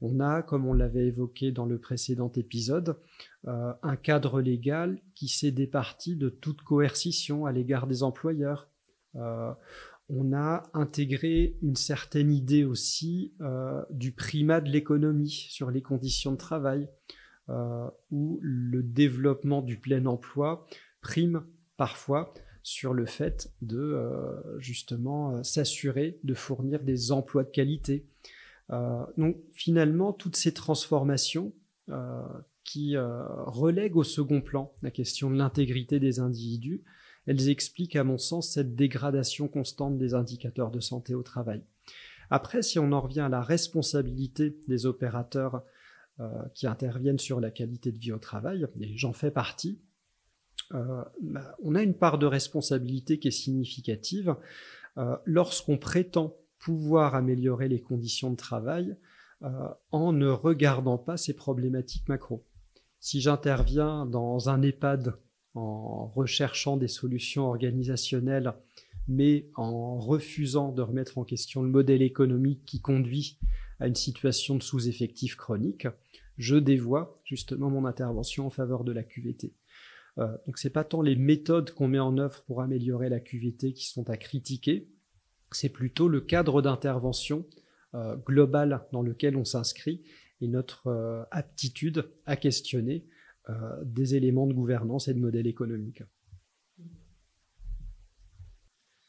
On 0.00 0.20
a, 0.20 0.42
comme 0.42 0.66
on 0.66 0.72
l'avait 0.72 1.06
évoqué 1.06 1.50
dans 1.50 1.66
le 1.66 1.78
précédent 1.78 2.30
épisode, 2.34 2.98
un 3.46 3.96
cadre 3.96 4.40
légal 4.40 4.98
qui 5.14 5.28
s'est 5.28 5.52
départi 5.52 6.16
de 6.16 6.28
toute 6.28 6.62
coercition 6.62 7.46
à 7.46 7.52
l'égard 7.52 7.86
des 7.86 8.02
employeurs 8.02 8.68
on 10.08 10.32
a 10.32 10.64
intégré 10.74 11.56
une 11.62 11.76
certaine 11.76 12.32
idée 12.32 12.64
aussi 12.64 13.32
euh, 13.40 13.82
du 13.90 14.12
primat 14.12 14.60
de 14.60 14.70
l'économie 14.70 15.46
sur 15.50 15.70
les 15.70 15.82
conditions 15.82 16.32
de 16.32 16.36
travail, 16.36 16.88
euh, 17.48 17.88
où 18.10 18.38
le 18.42 18.82
développement 18.82 19.62
du 19.62 19.78
plein 19.78 20.04
emploi 20.06 20.66
prime 21.00 21.44
parfois 21.76 22.32
sur 22.62 22.94
le 22.94 23.04
fait 23.06 23.52
de 23.60 23.78
euh, 23.78 24.58
justement 24.58 25.42
s'assurer 25.42 26.18
de 26.22 26.34
fournir 26.34 26.82
des 26.82 27.12
emplois 27.12 27.44
de 27.44 27.50
qualité. 27.50 28.06
donc 29.18 29.36
finalement, 29.52 30.12
toutes 30.12 30.36
ces 30.36 30.54
transformations 30.54 31.52
qui 32.64 32.96
relèguent 32.96 33.98
au 33.98 34.04
second 34.04 34.40
plan 34.40 34.72
la 34.80 34.90
question 34.90 35.30
de 35.30 35.36
l'intégrité 35.36 36.00
des 36.00 36.20
individus, 36.20 36.82
elles 37.26 37.48
expliquent 37.48 37.96
à 37.96 38.04
mon 38.04 38.18
sens 38.18 38.50
cette 38.52 38.74
dégradation 38.74 39.48
constante 39.48 39.98
des 39.98 40.14
indicateurs 40.14 40.70
de 40.70 40.80
santé 40.80 41.14
au 41.14 41.22
travail. 41.22 41.62
Après, 42.30 42.62
si 42.62 42.78
on 42.78 42.92
en 42.92 43.00
revient 43.00 43.20
à 43.20 43.28
la 43.28 43.42
responsabilité 43.42 44.58
des 44.68 44.86
opérateurs 44.86 45.62
euh, 46.20 46.28
qui 46.54 46.66
interviennent 46.66 47.18
sur 47.18 47.40
la 47.40 47.50
qualité 47.50 47.92
de 47.92 47.98
vie 47.98 48.12
au 48.12 48.18
travail, 48.18 48.66
et 48.80 48.96
j'en 48.96 49.12
fais 49.12 49.30
partie, 49.30 49.80
euh, 50.72 51.02
bah, 51.20 51.56
on 51.62 51.74
a 51.74 51.82
une 51.82 51.94
part 51.94 52.18
de 52.18 52.26
responsabilité 52.26 53.18
qui 53.18 53.28
est 53.28 53.32
significative 53.32 54.36
euh, 54.96 55.16
lorsqu'on 55.24 55.76
prétend 55.76 56.36
pouvoir 56.58 57.14
améliorer 57.14 57.68
les 57.68 57.80
conditions 57.80 58.30
de 58.30 58.36
travail 58.36 58.96
en 59.90 60.14
ne 60.14 60.28
regardant 60.28 60.96
pas 60.96 61.18
ces 61.18 61.34
problématiques 61.34 62.08
macro. 62.08 62.46
Si 62.98 63.20
j'interviens 63.20 64.06
dans 64.06 64.48
un 64.48 64.62
EHPAD 64.62 65.18
en 65.54 66.06
recherchant 66.06 66.76
des 66.76 66.88
solutions 66.88 67.46
organisationnelles, 67.46 68.54
mais 69.08 69.46
en 69.54 69.98
refusant 69.98 70.72
de 70.72 70.82
remettre 70.82 71.18
en 71.18 71.24
question 71.24 71.62
le 71.62 71.68
modèle 71.68 72.02
économique 72.02 72.64
qui 72.64 72.80
conduit 72.80 73.38
à 73.80 73.86
une 73.86 73.94
situation 73.94 74.56
de 74.56 74.62
sous-effectif 74.62 75.36
chronique, 75.36 75.86
je 76.38 76.56
dévoie 76.56 77.20
justement 77.24 77.70
mon 77.70 77.84
intervention 77.84 78.46
en 78.46 78.50
faveur 78.50 78.84
de 78.84 78.92
la 78.92 79.02
QVT. 79.02 79.52
Euh, 80.18 80.36
donc 80.46 80.58
c'est 80.58 80.70
pas 80.70 80.84
tant 80.84 81.02
les 81.02 81.16
méthodes 81.16 81.72
qu'on 81.72 81.88
met 81.88 81.98
en 81.98 82.18
œuvre 82.18 82.42
pour 82.46 82.62
améliorer 82.62 83.08
la 83.08 83.20
QVT 83.20 83.72
qui 83.72 83.88
sont 83.88 84.08
à 84.10 84.16
critiquer, 84.16 84.88
c'est 85.50 85.68
plutôt 85.68 86.08
le 86.08 86.20
cadre 86.20 86.62
d'intervention 86.62 87.46
euh, 87.94 88.16
global 88.16 88.86
dans 88.92 89.02
lequel 89.02 89.36
on 89.36 89.44
s'inscrit 89.44 90.02
et 90.40 90.48
notre 90.48 90.88
euh, 90.88 91.22
aptitude 91.30 92.08
à 92.26 92.36
questionner 92.36 93.04
des 93.84 94.14
éléments 94.14 94.46
de 94.46 94.54
gouvernance 94.54 95.08
et 95.08 95.14
de 95.14 95.20
modèle 95.20 95.46
économique. 95.46 96.02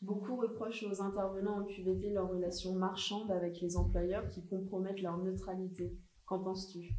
Beaucoup 0.01 0.35
reprochent 0.35 0.83
aux 0.83 1.01
intervenants 1.01 1.61
en 1.61 1.65
QVT 1.65 2.11
leur 2.11 2.29
relation 2.29 2.75
marchande 2.75 3.31
avec 3.31 3.59
les 3.61 3.75
employeurs 3.75 4.29
qui 4.29 4.45
compromettent 4.45 5.01
leur 5.01 5.17
neutralité. 5.17 5.97
Qu'en 6.25 6.43
penses-tu? 6.43 6.95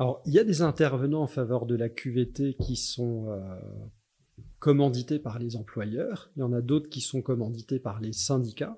Alors, 0.00 0.20
il 0.26 0.32
y 0.32 0.40
a 0.40 0.44
des 0.44 0.62
intervenants 0.62 1.22
en 1.22 1.28
faveur 1.28 1.66
de 1.66 1.76
la 1.76 1.88
QVT 1.88 2.54
qui 2.54 2.74
sont 2.74 3.28
euh, 3.28 3.40
commandités 4.58 5.20
par 5.20 5.38
les 5.38 5.54
employeurs. 5.54 6.32
Il 6.34 6.40
y 6.40 6.42
en 6.42 6.52
a 6.52 6.60
d'autres 6.60 6.88
qui 6.88 7.00
sont 7.00 7.22
commandités 7.22 7.78
par 7.78 8.00
les 8.00 8.12
syndicats. 8.12 8.76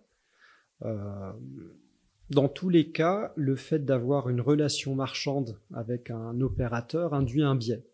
Euh, 0.82 1.32
dans 2.30 2.48
tous 2.48 2.68
les 2.68 2.90
cas, 2.90 3.32
le 3.36 3.56
fait 3.56 3.84
d'avoir 3.84 4.28
une 4.28 4.40
relation 4.40 4.94
marchande 4.94 5.60
avec 5.72 6.10
un 6.10 6.40
opérateur 6.40 7.14
induit 7.14 7.42
un 7.42 7.54
biais. 7.54 7.86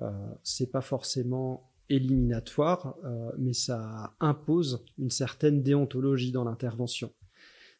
Euh, 0.00 0.10
c'est 0.42 0.70
pas 0.70 0.80
forcément 0.80 1.70
éliminatoire, 1.88 2.96
euh, 3.04 3.30
mais 3.38 3.52
ça 3.52 4.14
impose 4.20 4.84
une 4.98 5.10
certaine 5.10 5.62
déontologie 5.62 6.32
dans 6.32 6.44
l'intervention. 6.44 7.12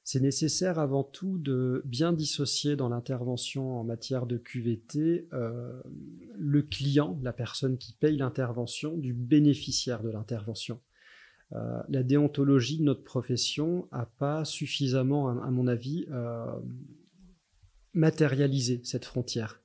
C'est 0.04 0.20
nécessaire 0.20 0.78
avant 0.78 1.04
tout 1.04 1.38
de 1.38 1.82
bien 1.84 2.12
dissocier 2.12 2.74
dans 2.74 2.88
l'intervention 2.88 3.78
en 3.78 3.84
matière 3.84 4.26
de 4.26 4.36
QVT 4.36 5.28
euh, 5.32 5.80
le 6.36 6.62
client, 6.62 7.18
la 7.22 7.32
personne 7.32 7.78
qui 7.78 7.92
paye 7.94 8.16
l'intervention, 8.16 8.96
du 8.96 9.14
bénéficiaire 9.14 10.02
de 10.02 10.10
l'intervention. 10.10 10.80
Euh, 11.54 11.82
la 11.88 12.02
déontologie 12.02 12.78
de 12.78 12.84
notre 12.84 13.04
profession 13.04 13.88
n'a 13.92 14.06
pas 14.18 14.44
suffisamment, 14.44 15.28
à, 15.28 15.50
mon 15.50 15.66
avis, 15.66 16.06
matérialisé 17.94 18.80
cette 18.84 19.04
frontière. 19.04 19.62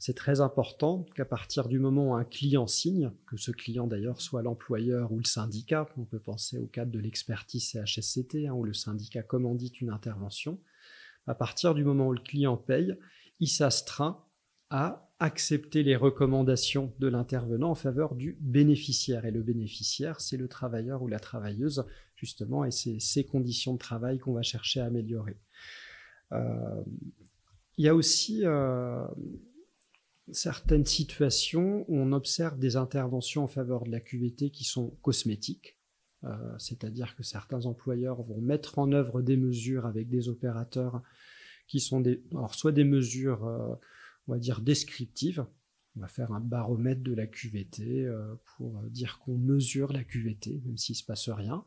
C'est 0.00 0.16
très 0.16 0.40
important 0.40 1.04
qu'à 1.14 1.26
partir 1.26 1.68
du 1.68 1.78
moment 1.78 2.12
où 2.12 2.14
un 2.14 2.24
client 2.24 2.66
signe, 2.66 3.12
que 3.26 3.36
ce 3.36 3.50
client 3.50 3.86
d'ailleurs 3.86 4.22
soit 4.22 4.40
l'employeur 4.40 5.12
ou 5.12 5.18
le 5.18 5.24
syndicat, 5.24 5.86
on 5.98 6.06
peut 6.06 6.18
penser 6.18 6.56
au 6.56 6.66
cadre 6.66 6.90
de 6.90 6.98
l'expertise 6.98 7.68
CHSCT, 7.70 8.46
hein, 8.46 8.54
où 8.54 8.64
le 8.64 8.72
syndicat 8.72 9.22
commandite 9.22 9.82
une 9.82 9.90
intervention, 9.90 10.58
à 11.26 11.34
partir 11.34 11.74
du 11.74 11.84
moment 11.84 12.08
où 12.08 12.14
le 12.14 12.22
client 12.22 12.56
paye, 12.56 12.96
il 13.40 13.48
s'astreint 13.48 14.24
à 14.70 15.09
accepter 15.20 15.82
les 15.82 15.96
recommandations 15.96 16.94
de 16.98 17.06
l'intervenant 17.06 17.70
en 17.70 17.74
faveur 17.74 18.14
du 18.14 18.38
bénéficiaire. 18.40 19.26
Et 19.26 19.30
le 19.30 19.42
bénéficiaire, 19.42 20.20
c'est 20.20 20.38
le 20.38 20.48
travailleur 20.48 21.02
ou 21.02 21.08
la 21.08 21.20
travailleuse, 21.20 21.84
justement, 22.16 22.64
et 22.64 22.70
c'est 22.70 22.98
ces 23.00 23.24
conditions 23.24 23.74
de 23.74 23.78
travail 23.78 24.18
qu'on 24.18 24.32
va 24.32 24.42
chercher 24.42 24.80
à 24.80 24.86
améliorer. 24.86 25.36
Euh, 26.32 26.82
il 27.76 27.84
y 27.84 27.88
a 27.88 27.94
aussi 27.94 28.40
euh, 28.44 29.06
certaines 30.32 30.86
situations 30.86 31.84
où 31.88 31.98
on 31.98 32.12
observe 32.12 32.58
des 32.58 32.76
interventions 32.76 33.44
en 33.44 33.48
faveur 33.48 33.84
de 33.84 33.90
la 33.90 34.00
QVT 34.00 34.50
qui 34.50 34.64
sont 34.64 34.96
cosmétiques, 35.02 35.78
euh, 36.24 36.54
c'est-à-dire 36.58 37.14
que 37.14 37.22
certains 37.22 37.66
employeurs 37.66 38.22
vont 38.22 38.40
mettre 38.40 38.78
en 38.78 38.90
œuvre 38.92 39.20
des 39.20 39.36
mesures 39.36 39.84
avec 39.84 40.08
des 40.08 40.30
opérateurs 40.30 41.02
qui 41.68 41.78
sont 41.78 42.02
alors 42.32 42.54
soit 42.54 42.72
des 42.72 42.84
mesures, 42.84 43.78
on 44.28 44.32
va 44.32 44.38
dire 44.38 44.60
descriptives. 44.60 45.46
On 45.96 46.00
va 46.00 46.08
faire 46.08 46.32
un 46.32 46.40
baromètre 46.40 47.02
de 47.02 47.12
la 47.12 47.26
QVT 47.26 48.04
euh, 48.04 48.34
pour 48.56 48.82
dire 48.84 49.20
qu'on 49.24 49.36
mesure 49.36 49.92
la 49.92 50.04
QVT, 50.04 50.62
même 50.64 50.78
s'il 50.78 50.94
ne 50.94 50.98
se 50.98 51.04
passe 51.04 51.28
rien. 51.28 51.64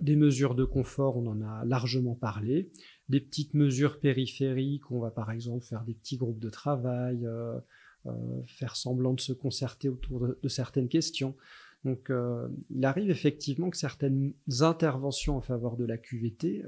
des 0.00 0.16
mesures 0.16 0.56
de 0.56 0.64
confort, 0.64 1.16
on 1.16 1.26
en 1.26 1.40
a 1.40 1.64
largement 1.64 2.16
parlé 2.16 2.70
des 3.08 3.20
petites 3.20 3.54
mesures 3.54 4.00
périphériques. 4.00 4.90
On 4.90 5.00
va 5.00 5.10
par 5.10 5.30
exemple 5.30 5.64
faire 5.64 5.84
des 5.84 5.94
petits 5.94 6.16
groupes 6.16 6.38
de 6.38 6.50
travail, 6.50 7.26
euh, 7.26 7.58
euh, 8.06 8.42
faire 8.46 8.76
semblant 8.76 9.14
de 9.14 9.20
se 9.20 9.32
concerter 9.32 9.88
autour 9.88 10.20
de, 10.20 10.48
certaines 10.48 10.88
questions. 10.88 11.36
Donc 11.84 12.10
euh, 12.10 12.48
il 12.70 12.84
arrive 12.84 13.10
effectivement 13.10 13.70
que 13.70 13.76
certaines 13.76 14.34
interventions 14.60 15.36
en 15.36 15.40
faveur 15.40 15.76
de 15.76 15.84
la 15.84 15.96
QVT 15.96 16.64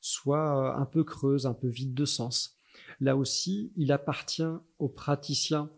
soient 0.00 0.78
un 0.78 0.86
peu 0.86 1.04
creuses, 1.04 1.46
un 1.46 1.54
peu 1.54 1.68
vides 1.68 1.94
de 1.94 2.04
sens. 2.04 2.56
Là 3.00 3.16
aussi, 3.16 3.72
il 3.76 3.92
appartient 3.92 4.42
aux 4.78 4.88
praticiens 4.88 5.70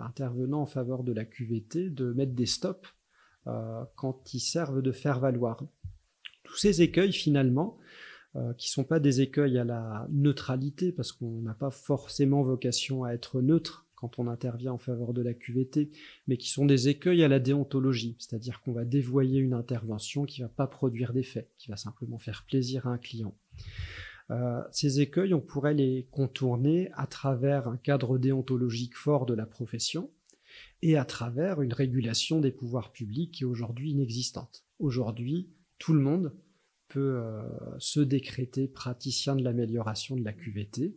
intervenant 0.00 0.60
en 0.62 0.66
faveur 0.66 1.04
de 1.04 1.12
la 1.12 1.24
QVT 1.24 1.90
de 1.90 2.12
mettre 2.12 2.34
des 2.34 2.46
stops 2.46 2.94
quand 3.94 4.34
ils 4.34 4.40
servent 4.40 4.82
de 4.82 4.92
faire 4.92 5.18
valoir. 5.18 5.64
Tous 6.44 6.56
ces 6.56 6.82
écueils, 6.82 7.12
finalement, 7.12 7.78
euh, 8.36 8.52
qui 8.54 8.70
sont 8.70 8.84
pas 8.84 9.00
des 9.00 9.22
écueils 9.22 9.56
à 9.56 9.64
la 9.64 10.06
neutralité, 10.10 10.92
parce 10.92 11.10
qu'on 11.10 11.40
n'a 11.40 11.54
pas 11.54 11.70
forcément 11.70 12.42
vocation 12.42 13.02
à 13.02 13.12
être 13.12 13.40
neutre 13.40 13.86
quand 13.94 14.18
on 14.18 14.26
intervient 14.26 14.74
en 14.74 14.78
faveur 14.78 15.14
de 15.14 15.22
la 15.22 15.32
QVT, 15.32 15.90
mais 16.26 16.36
qui 16.36 16.50
sont 16.50 16.66
des 16.66 16.88
écueils 16.88 17.24
à 17.24 17.28
la 17.28 17.38
déontologie, 17.38 18.14
c'est-à-dire 18.18 18.60
qu'on 18.60 18.72
va 18.72 18.84
dévoyer 18.84 19.40
une 19.40 19.54
intervention 19.54 20.24
qui 20.26 20.42
va 20.42 20.48
pas 20.48 20.66
produire 20.66 21.14
d'effet, 21.14 21.48
qui 21.56 21.70
va 21.70 21.78
simplement 21.78 22.18
faire 22.18 22.44
plaisir 22.46 22.86
à 22.86 22.90
un 22.90 22.98
client. 22.98 23.34
Euh, 24.30 24.62
ces 24.72 25.00
écueils, 25.00 25.34
on 25.34 25.40
pourrait 25.40 25.74
les 25.74 26.08
contourner 26.10 26.90
à 26.94 27.06
travers 27.06 27.68
un 27.68 27.76
cadre 27.76 28.18
déontologique 28.18 28.96
fort 28.96 29.26
de 29.26 29.34
la 29.34 29.46
profession 29.46 30.10
et 30.82 30.96
à 30.96 31.04
travers 31.04 31.62
une 31.62 31.72
régulation 31.72 32.40
des 32.40 32.50
pouvoirs 32.50 32.92
publics 32.92 33.32
qui 33.32 33.42
est 33.44 33.46
aujourd'hui 33.46 33.90
inexistante. 33.90 34.64
Aujourd'hui, 34.78 35.50
tout 35.78 35.92
le 35.92 36.00
monde 36.00 36.34
peut 36.88 37.18
euh, 37.18 37.42
se 37.78 38.00
décréter 38.00 38.68
praticien 38.68 39.36
de 39.36 39.44
l'amélioration 39.44 40.16
de 40.16 40.24
la 40.24 40.32
QVT. 40.32 40.96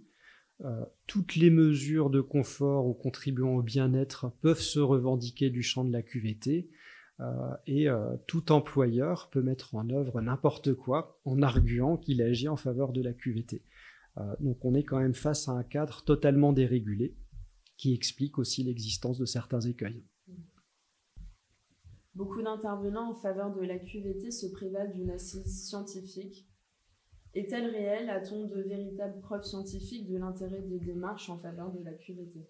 Euh, 0.61 0.85
toutes 1.07 1.35
les 1.35 1.49
mesures 1.49 2.09
de 2.09 2.21
confort 2.21 2.85
ou 2.85 2.93
contribuant 2.93 3.55
au 3.55 3.61
bien-être 3.61 4.31
peuvent 4.41 4.59
se 4.59 4.79
revendiquer 4.79 5.49
du 5.49 5.63
champ 5.63 5.85
de 5.85 5.91
la 5.91 6.01
QVT 6.01 6.69
et 7.67 7.87
tout 8.27 8.51
employeur 8.51 9.29
peut 9.29 9.41
mettre 9.41 9.75
en 9.75 9.89
œuvre 9.89 10.21
n'importe 10.21 10.73
quoi 10.73 11.19
en 11.25 11.41
arguant 11.41 11.97
qu'il 11.97 12.21
agit 12.21 12.47
en 12.47 12.55
faveur 12.55 12.93
de 12.93 13.01
la 13.01 13.13
QVT. 13.13 13.63
donc 14.39 14.63
on 14.63 14.73
est 14.73 14.83
quand 14.83 14.99
même 14.99 15.13
face 15.13 15.49
à 15.49 15.51
un 15.51 15.63
cadre 15.63 16.03
totalement 16.03 16.53
dérégulé 16.53 17.17
qui 17.77 17.93
explique 17.93 18.37
aussi 18.37 18.63
l'existence 18.63 19.17
de 19.17 19.25
certains 19.25 19.61
écueils. 19.61 20.03
Beaucoup 22.13 22.41
d'intervenants 22.41 23.11
en 23.11 23.15
faveur 23.15 23.55
de 23.55 23.61
la 23.61 23.79
QVT 23.79 24.31
se 24.31 24.47
prévalent 24.47 24.91
d'une 24.91 25.11
assise 25.11 25.67
scientifique. 25.67 26.49
Est-elle 27.33 27.69
réelle? 27.69 28.09
A-t-on 28.09 28.47
de 28.47 28.61
véritables 28.61 29.21
preuves 29.21 29.43
scientifiques 29.43 30.09
de 30.09 30.17
l'intérêt 30.17 30.61
des 30.61 30.79
démarches 30.79 31.29
en 31.29 31.37
faveur 31.37 31.71
de 31.71 31.81
la 31.81 31.93
QVT? 31.93 32.45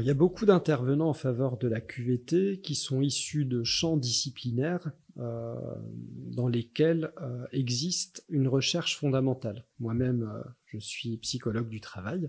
Il 0.00 0.06
y 0.06 0.10
a 0.10 0.14
beaucoup 0.14 0.46
d'intervenants 0.46 1.10
en 1.10 1.14
faveur 1.14 1.58
de 1.58 1.68
la 1.68 1.80
QVT 1.80 2.60
qui 2.60 2.74
sont 2.74 3.00
issus 3.00 3.44
de 3.44 3.62
champs 3.62 3.96
disciplinaires 3.96 4.90
euh, 5.18 5.54
dans 6.32 6.48
lesquels 6.48 7.12
euh, 7.22 7.46
existe 7.52 8.24
une 8.28 8.48
recherche 8.48 8.98
fondamentale. 8.98 9.64
Moi-même, 9.78 10.24
euh, 10.24 10.42
je 10.66 10.78
suis 10.78 11.16
psychologue 11.18 11.68
du 11.68 11.80
travail. 11.80 12.28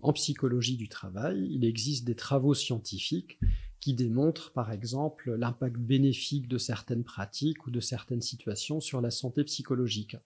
En 0.00 0.12
psychologie 0.12 0.76
du 0.76 0.88
travail, 0.88 1.46
il 1.50 1.64
existe 1.64 2.04
des 2.04 2.16
travaux 2.16 2.54
scientifiques 2.54 3.38
qui 3.80 3.94
démontrent 3.94 4.52
par 4.52 4.72
exemple 4.72 5.34
l'impact 5.34 5.76
bénéfique 5.76 6.48
de 6.48 6.58
certaines 6.58 7.04
pratiques 7.04 7.66
ou 7.66 7.70
de 7.70 7.80
certaines 7.80 8.22
situations 8.22 8.80
sur 8.80 9.00
la 9.00 9.10
santé 9.10 9.44
psychologique. 9.44 10.16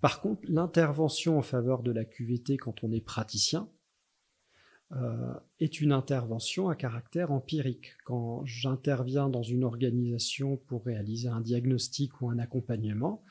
Par 0.00 0.20
contre, 0.20 0.42
l'intervention 0.48 1.38
en 1.38 1.42
faveur 1.42 1.82
de 1.82 1.90
la 1.90 2.04
QVT 2.04 2.56
quand 2.56 2.84
on 2.84 2.92
est 2.92 3.00
praticien, 3.00 3.68
est 5.60 5.80
une 5.80 5.92
intervention 5.92 6.70
à 6.70 6.74
caractère 6.74 7.30
empirique. 7.30 7.92
Quand 8.04 8.44
j'interviens 8.46 9.28
dans 9.28 9.42
une 9.42 9.64
organisation 9.64 10.56
pour 10.56 10.84
réaliser 10.84 11.28
un 11.28 11.42
diagnostic 11.42 12.20
ou 12.20 12.30
un 12.30 12.38
accompagnement, 12.38 13.22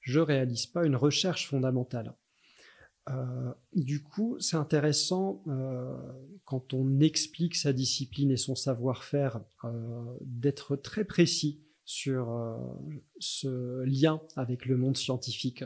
je 0.00 0.20
ne 0.20 0.24
réalise 0.24 0.66
pas 0.66 0.84
une 0.84 0.96
recherche 0.96 1.48
fondamentale. 1.48 2.14
Euh, 3.08 3.52
du 3.74 4.02
coup, 4.02 4.36
c'est 4.38 4.56
intéressant 4.56 5.42
euh, 5.48 5.96
quand 6.44 6.72
on 6.72 7.00
explique 7.00 7.56
sa 7.56 7.72
discipline 7.72 8.30
et 8.30 8.36
son 8.36 8.54
savoir-faire 8.54 9.40
euh, 9.64 10.04
d'être 10.20 10.76
très 10.76 11.04
précis 11.04 11.64
sur 11.84 12.58
ce 13.18 13.82
lien 13.82 14.22
avec 14.36 14.66
le 14.66 14.76
monde 14.76 14.96
scientifique. 14.96 15.64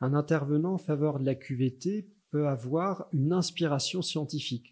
Un 0.00 0.12
intervenant 0.12 0.74
en 0.74 0.78
faveur 0.78 1.20
de 1.20 1.24
la 1.24 1.36
QVT 1.36 2.10
peut 2.30 2.48
avoir 2.48 3.06
une 3.12 3.32
inspiration 3.32 4.02
scientifique. 4.02 4.71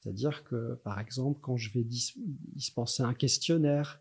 C'est-à-dire 0.00 0.44
que, 0.44 0.74
par 0.82 0.98
exemple, 0.98 1.38
quand 1.42 1.56
je 1.56 1.70
vais 1.72 1.84
dispenser 1.84 3.02
un 3.02 3.14
questionnaire, 3.14 4.00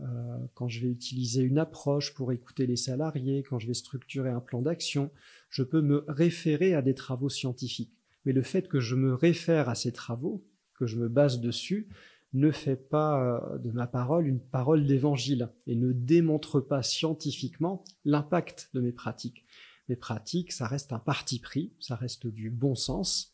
euh, 0.00 0.38
quand 0.54 0.68
je 0.68 0.80
vais 0.80 0.90
utiliser 0.90 1.42
une 1.42 1.58
approche 1.58 2.14
pour 2.14 2.32
écouter 2.32 2.66
les 2.66 2.76
salariés, 2.76 3.42
quand 3.42 3.58
je 3.58 3.66
vais 3.66 3.74
structurer 3.74 4.30
un 4.30 4.40
plan 4.40 4.62
d'action, 4.62 5.10
je 5.50 5.62
peux 5.62 5.82
me 5.82 6.04
référer 6.08 6.74
à 6.74 6.82
des 6.82 6.94
travaux 6.94 7.28
scientifiques. 7.28 7.92
Mais 8.24 8.32
le 8.32 8.42
fait 8.42 8.68
que 8.68 8.80
je 8.80 8.96
me 8.96 9.14
réfère 9.14 9.68
à 9.68 9.74
ces 9.74 9.92
travaux, 9.92 10.44
que 10.74 10.86
je 10.86 10.96
me 10.96 11.08
base 11.08 11.40
dessus, 11.40 11.88
ne 12.32 12.50
fait 12.50 12.76
pas 12.76 13.22
euh, 13.22 13.58
de 13.58 13.70
ma 13.70 13.86
parole 13.86 14.26
une 14.26 14.40
parole 14.40 14.86
d'évangile 14.86 15.50
et 15.66 15.76
ne 15.76 15.92
démontre 15.92 16.60
pas 16.60 16.82
scientifiquement 16.82 17.84
l'impact 18.04 18.70
de 18.74 18.80
mes 18.80 18.92
pratiques. 18.92 19.44
Mes 19.88 19.96
pratiques, 19.96 20.52
ça 20.52 20.66
reste 20.66 20.92
un 20.92 20.98
parti 20.98 21.38
pris, 21.38 21.72
ça 21.78 21.94
reste 21.94 22.26
du 22.26 22.50
bon 22.50 22.74
sens, 22.74 23.33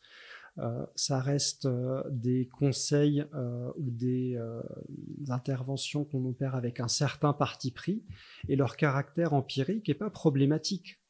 ça 0.95 1.21
reste 1.21 1.67
euh, 1.67 2.03
des 2.11 2.49
conseils 2.49 3.25
euh, 3.35 3.71
ou 3.77 3.91
des 3.91 4.39
interventions 5.29 6.05
qu'on 6.05 6.25
opère 6.25 6.55
avec 6.55 6.81
un 6.81 6.89
certain 6.89 7.33
parti 7.33 7.71
pris 7.71 8.03
et 8.49 8.57
leur 8.57 8.77
caractère 8.77 9.33
empirique 9.33 9.89
n'est 9.89 9.95
pas 9.95 10.11
problématique. 10.11 11.01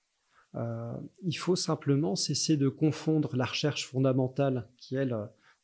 il 1.22 1.38
faut 1.38 1.56
simplement 1.56 2.16
cesser 2.16 2.56
de 2.56 2.68
confondre 2.68 3.36
la 3.36 3.44
recherche 3.44 3.86
fondamentale 3.86 4.68
qui, 4.78 4.96
elle, 4.96 5.16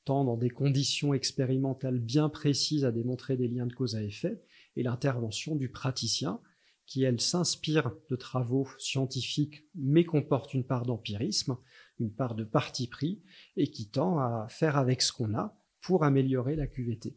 tend 0.05 0.25
dans 0.25 0.37
des 0.37 0.51
conditions 0.51 1.13
expérimentales 1.13 1.99
bien 1.99 2.29
précises 2.29 2.85
à 2.85 2.93
démontrer 2.93 3.37
des 3.37 3.49
liens 3.49 3.67
de 3.67 3.75
cause 3.75 3.97
à 3.97 4.03
effet, 4.03 4.41
et 4.77 4.83
l'intervention 4.83 5.57
du 5.57 5.69
praticien 5.69 6.41
qui, 6.87 7.03
elle, 7.03 7.21
s'inspire 7.21 7.91
de 8.09 8.17
travaux 8.17 8.69
scientifiques 8.79 9.65
mais 9.75 10.05
comporte 10.05 10.55
une 10.55 10.65
part 10.65 10.87
d'empirisme 10.87 11.57
une 12.01 12.13
part 12.13 12.35
de 12.35 12.45
parti 12.45 12.89
pris 12.89 13.21
et 13.57 13.71
qui 13.71 13.89
tend 13.89 14.19
à 14.19 14.47
faire 14.49 14.77
avec 14.77 15.03
ce 15.03 15.13
qu'on 15.13 15.35
a 15.35 15.57
pour 15.81 16.05
améliorer 16.05 16.57
la 16.57 16.67
QVT. 16.67 17.17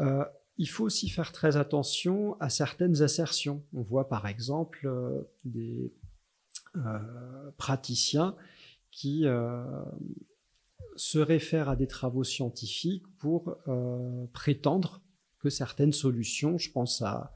Euh, 0.00 0.24
il 0.58 0.68
faut 0.68 0.84
aussi 0.84 1.08
faire 1.08 1.32
très 1.32 1.56
attention 1.56 2.38
à 2.40 2.50
certaines 2.50 3.02
assertions. 3.02 3.64
On 3.72 3.82
voit 3.82 4.08
par 4.08 4.26
exemple 4.26 4.86
euh, 4.86 5.22
des 5.44 5.92
euh, 6.76 7.50
praticiens 7.56 8.36
qui 8.90 9.24
se 10.96 11.18
réfèrent 11.18 11.68
à 11.68 11.76
des 11.76 11.86
travaux 11.86 12.24
scientifiques 12.24 13.06
pour 13.18 13.56
prétendre 14.32 15.00
que 15.38 15.48
certaines 15.48 15.92
solutions, 15.92 16.58
je 16.58 16.72
pense 16.72 17.00
à, 17.00 17.32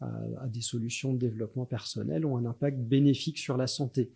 à, 0.00 0.46
des 0.48 0.60
solutions 0.60 1.12
de 1.12 1.18
développement 1.18 1.64
personnel, 1.64 2.26
ont 2.26 2.36
un 2.36 2.44
impact 2.44 2.78
bénéfique 2.78 3.38
sur 3.38 3.56
la 3.56 3.68
santé. 3.68 4.12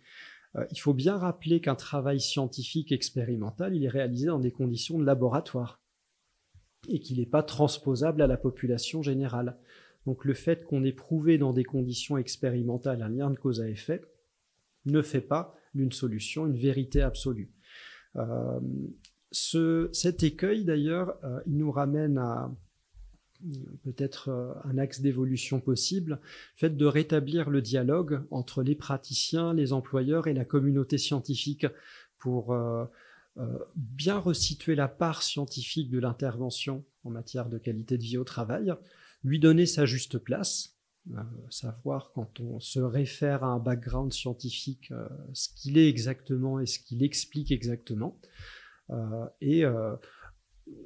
Euh, 0.55 0.65
il 0.71 0.79
faut 0.79 0.93
bien 0.93 1.17
rappeler 1.17 1.61
qu'un 1.61 1.75
travail 1.75 2.19
scientifique 2.19 2.91
expérimental, 2.91 3.75
il 3.75 3.83
est 3.83 3.89
réalisé 3.89 4.27
dans 4.27 4.39
des 4.39 4.51
conditions 4.51 4.99
de 4.99 5.05
laboratoire 5.05 5.81
et 6.89 6.99
qu'il 6.99 7.19
n'est 7.19 7.25
pas 7.25 7.43
transposable 7.43 8.21
à 8.21 8.27
la 8.27 8.37
population 8.37 9.03
générale. 9.03 9.57
Donc 10.05 10.25
le 10.25 10.33
fait 10.33 10.65
qu'on 10.65 10.83
ait 10.83 10.91
prouvé 10.91 11.37
dans 11.37 11.53
des 11.53 11.63
conditions 11.63 12.17
expérimentales 12.17 13.01
un 13.01 13.09
lien 13.09 13.29
de 13.29 13.37
cause 13.37 13.61
à 13.61 13.69
effet 13.69 14.01
ne 14.85 15.01
fait 15.01 15.21
pas 15.21 15.55
d'une 15.75 15.91
solution 15.91 16.47
une 16.47 16.57
vérité 16.57 17.01
absolue. 17.01 17.53
Euh, 18.15 18.59
cet 19.31 20.23
écueil, 20.23 20.65
d'ailleurs, 20.65 21.17
euh, 21.23 21.39
il 21.45 21.57
nous 21.57 21.71
ramène 21.71 22.17
à, 22.17 22.51
peut-être 23.83 24.29
euh, 24.29 24.53
un 24.63 24.77
axe 24.77 25.01
d'évolution 25.01 25.59
possible, 25.59 26.19
fait 26.55 26.75
de 26.75 26.85
rétablir 26.85 27.49
le 27.49 27.61
dialogue 27.61 28.23
entre 28.31 28.63
les 28.63 28.75
praticiens, 28.75 29.53
les 29.53 29.73
employeurs 29.73 30.27
et 30.27 30.33
la 30.33 30.45
communauté 30.45 30.97
scientifique 30.97 31.65
pour 32.19 32.53
euh, 32.53 32.85
euh, 33.37 33.59
bien 33.75 34.17
resituer 34.17 34.75
la 34.75 34.87
part 34.87 35.23
scientifique 35.23 35.89
de 35.89 35.99
l'intervention 35.99 36.83
en 37.03 37.09
matière 37.09 37.49
de 37.49 37.57
qualité 37.57 37.97
de 37.97 38.03
vie 38.03 38.17
au 38.17 38.23
travail, 38.23 38.73
lui 39.23 39.39
donner 39.39 39.65
sa 39.65 39.85
juste 39.85 40.17
place, 40.17 40.77
savoir 41.49 42.11
quand 42.13 42.39
on 42.39 42.59
se 42.59 42.79
réfère 42.79 43.43
à 43.43 43.47
un 43.47 43.59
background 43.59 44.13
scientifique 44.13 44.93
ce 45.33 45.49
qu'il 45.55 45.79
est 45.79 45.89
exactement 45.89 46.59
et 46.59 46.67
ce 46.67 46.77
qu'il 46.77 47.03
explique 47.03 47.51
exactement, 47.51 48.19
et 49.41 49.63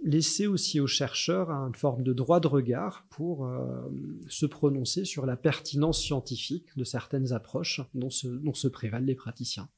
laisser 0.03 0.47
aussi 0.47 0.79
aux 0.79 0.87
chercheurs 0.87 1.49
une 1.49 1.75
forme 1.75 2.03
de 2.03 2.13
droit 2.13 2.39
de 2.39 2.47
regard 2.47 3.05
pour 3.09 3.45
euh, 3.45 3.81
se 4.27 4.45
prononcer 4.45 5.05
sur 5.05 5.25
la 5.25 5.35
pertinence 5.35 6.01
scientifique 6.01 6.75
de 6.77 6.83
certaines 6.83 7.33
approches 7.33 7.81
dont 7.93 8.09
se, 8.09 8.67
prévalent 8.67 9.05
les 9.05 9.15
praticiens. 9.15 9.69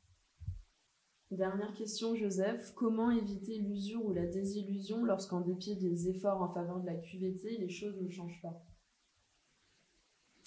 Dernière 1.31 1.73
question, 1.73 2.15
Joseph. 2.15 2.73
Comment 2.75 3.11
éviter 3.11 3.57
l'usure 3.59 4.05
ou 4.05 4.13
la 4.13 4.25
désillusion 4.25 5.03
lorsqu'en 5.03 5.41
dépit 5.41 5.75
des 5.75 6.07
efforts 6.09 6.41
en 6.41 6.53
faveur 6.53 6.79
de 6.79 6.85
la 6.85 6.95
QVT, 6.95 7.57
les 7.59 7.69
choses 7.69 7.99
ne 8.01 8.09
changent 8.09 8.41
pas? 8.41 8.63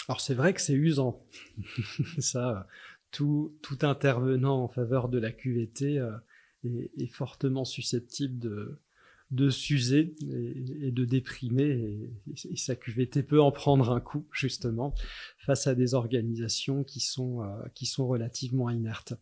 Alors 0.08 0.20
c'est 0.20 0.34
vrai 0.34 0.54
que 0.54 0.60
c'est 0.60 0.74
usant. 0.74 1.22
Ça, 2.18 2.66
tout, 3.10 3.52
intervenant 3.82 4.64
en 4.64 4.68
faveur 4.68 5.08
de 5.08 5.18
la 5.18 5.32
QVT 5.32 5.98
euh, 5.98 6.12
est, 6.64 7.12
fortement 7.12 7.64
susceptible 7.64 8.38
de, 8.38 8.80
de 9.30 9.48
s'user 9.48 10.14
et, 10.22 10.90
de 10.90 11.04
déprimer 11.04 12.10
et, 12.26 12.56
sa 12.56 12.74
QVT 12.74 13.22
peut 13.22 13.40
en 13.40 13.52
prendre 13.52 13.90
un 13.90 14.00
coup 14.00 14.26
justement 14.32 14.94
face 15.38 15.66
à 15.66 15.74
des 15.74 15.94
organisations 15.94 16.82
qui 16.82 17.00
sont, 17.00 17.42
euh, 17.42 17.62
qui 17.74 17.86
sont 17.86 18.08
relativement 18.08 18.70
inertes. 18.70 19.14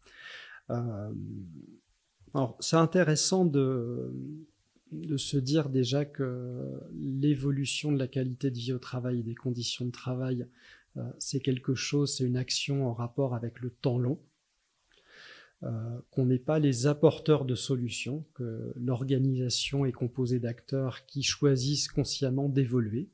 Euh, 0.71 1.13
alors 2.35 2.57
c'est 2.61 2.77
intéressant 2.77 3.45
de, 3.45 4.13
de 4.93 5.17
se 5.17 5.37
dire 5.37 5.69
déjà 5.69 6.05
que 6.05 6.81
l'évolution 6.95 7.93
de 7.93 7.99
la 7.99 8.09
qualité 8.09 8.51
de 8.51 8.57
vie 8.57 8.73
au 8.73 8.79
travail 8.79 9.21
et 9.21 9.23
des 9.23 9.35
conditions 9.35 9.85
de 9.85 9.91
travail, 9.91 10.47
euh, 10.97 11.03
c'est 11.19 11.41
quelque 11.41 11.75
chose, 11.75 12.17
c'est 12.17 12.25
une 12.25 12.37
action 12.37 12.89
en 12.89 12.95
rapport 12.95 13.35
avec 13.35 13.61
le 13.61 13.71
temps 13.71 13.99
long. 13.99 14.19
Euh, 15.65 15.99
qu'on 16.13 16.27
n'est 16.27 16.39
pas 16.39 16.61
les 16.61 16.87
apporteurs 16.87 17.45
de 17.45 17.57
solutions, 17.57 18.25
que 18.35 18.73
l'organisation 18.77 19.85
est 19.85 19.93
composée 19.93 20.39
d'acteurs 20.39 21.05
qui 21.05 21.25
choisissent 21.25 21.89
consciemment 21.89 22.49
d'évoluer 22.49 23.11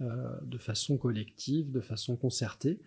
euh, 0.00 0.06
de 0.44 0.56
façon 0.56 0.96
collective, 0.96 1.70
de 1.70 1.82
façon 1.82 2.16
concertée. 2.16 2.80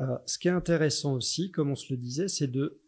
Euh, 0.00 0.16
ce 0.26 0.38
qui 0.38 0.46
est 0.46 0.52
intéressant 0.52 1.14
aussi, 1.14 1.50
comme 1.50 1.70
on 1.70 1.74
se 1.74 1.92
le 1.92 1.96
disait, 1.96 2.28
c'est 2.28 2.46
de 2.46 2.80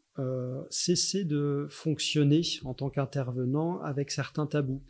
cesser 0.68 1.24
de 1.24 1.68
fonctionner 1.70 2.42
en 2.64 2.74
tant 2.74 2.90
qu'intervenant 2.90 3.80
avec 3.82 4.10
certains 4.10 4.48
tabous. 4.48 4.82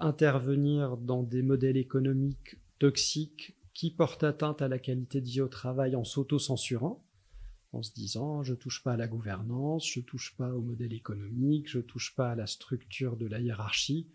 intervenir 0.00 0.96
dans 0.96 1.22
des 1.22 1.42
modèles 1.42 1.76
économiques 1.76 2.56
toxiques 2.78 3.58
qui 3.74 3.90
portent 3.90 4.24
atteinte 4.24 4.62
à 4.62 4.68
la 4.68 4.78
qualité 4.78 5.20
de 5.20 5.26
vie 5.26 5.42
au 5.42 5.48
travail 5.48 5.94
en 5.94 6.04
s'auto-censurant, 6.04 7.05
en 7.76 7.82
se 7.82 7.92
disant 7.92 8.42
je 8.42 8.54
touche 8.54 8.82
pas 8.82 8.92
à 8.92 8.96
la 8.96 9.06
gouvernance, 9.06 9.88
je 9.88 10.00
touche 10.00 10.34
pas 10.36 10.54
au 10.54 10.60
modèle 10.60 10.92
économique, 10.92 11.68
je 11.68 11.78
touche 11.78 12.14
pas 12.14 12.30
à 12.30 12.34
la 12.34 12.46
structure 12.46 13.16
de 13.16 13.26
la 13.26 13.40
hiérarchie, 13.40 14.08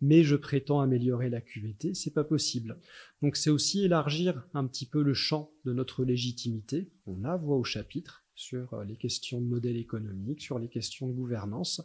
mais 0.00 0.22
je 0.22 0.36
prétends 0.36 0.80
améliorer 0.80 1.28
la 1.28 1.40
QVT, 1.40 1.94
c'est 1.94 2.14
pas 2.14 2.24
possible. 2.24 2.78
Donc 3.22 3.36
c'est 3.36 3.50
aussi 3.50 3.84
élargir 3.84 4.46
un 4.54 4.66
petit 4.66 4.86
peu 4.86 5.02
le 5.02 5.14
champ 5.14 5.52
de 5.64 5.72
notre 5.72 6.04
légitimité. 6.04 6.90
On 7.06 7.24
a 7.24 7.36
voix 7.36 7.56
au 7.56 7.64
chapitre 7.64 8.24
sur 8.34 8.72
euh, 8.74 8.84
les 8.84 8.96
questions 8.96 9.40
de 9.40 9.46
modèle 9.46 9.76
économique, 9.76 10.40
sur 10.40 10.58
les 10.58 10.68
questions 10.68 11.08
de 11.08 11.12
gouvernance. 11.12 11.82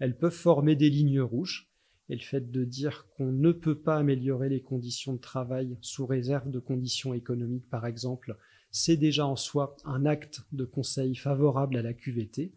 Elles 0.00 0.16
peuvent 0.16 0.32
former 0.32 0.74
des 0.74 0.90
lignes 0.90 1.20
rouges. 1.20 1.68
Et 2.08 2.16
le 2.16 2.20
fait 2.20 2.50
de 2.50 2.64
dire 2.64 3.06
qu'on 3.16 3.30
ne 3.30 3.52
peut 3.52 3.78
pas 3.78 3.96
améliorer 3.96 4.48
les 4.48 4.60
conditions 4.60 5.14
de 5.14 5.20
travail 5.20 5.78
sous 5.80 6.04
réserve 6.04 6.50
de 6.50 6.58
conditions 6.58 7.14
économiques, 7.14 7.70
par 7.70 7.86
exemple, 7.86 8.36
c'est 8.72 8.96
déjà 8.96 9.26
en 9.26 9.36
soi 9.36 9.76
un 9.84 10.06
acte 10.06 10.40
de 10.50 10.64
conseil 10.64 11.14
favorable 11.14 11.76
à 11.76 11.82
la 11.82 11.92
QVT. 11.92 12.52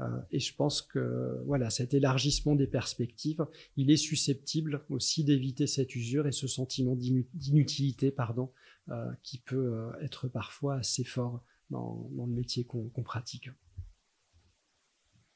Euh, 0.00 0.06
et 0.30 0.40
je 0.40 0.54
pense 0.54 0.80
que 0.80 1.42
voilà, 1.44 1.68
cet 1.68 1.92
élargissement 1.92 2.56
des 2.56 2.66
perspectives, 2.66 3.46
il 3.76 3.90
est 3.90 3.98
susceptible 3.98 4.84
aussi 4.88 5.24
d'éviter 5.24 5.66
cette 5.66 5.94
usure 5.94 6.26
et 6.26 6.32
ce 6.32 6.48
sentiment 6.48 6.96
d'inutilité, 6.96 8.10
pardon, 8.10 8.50
euh, 8.88 9.12
qui 9.22 9.38
peut 9.38 9.74
euh, 9.74 9.92
être 10.00 10.26
parfois 10.28 10.76
assez 10.76 11.04
fort 11.04 11.44
dans, 11.68 12.10
le 12.16 12.32
métier 12.32 12.64
qu'on 12.64 13.02
pratique. 13.04 13.50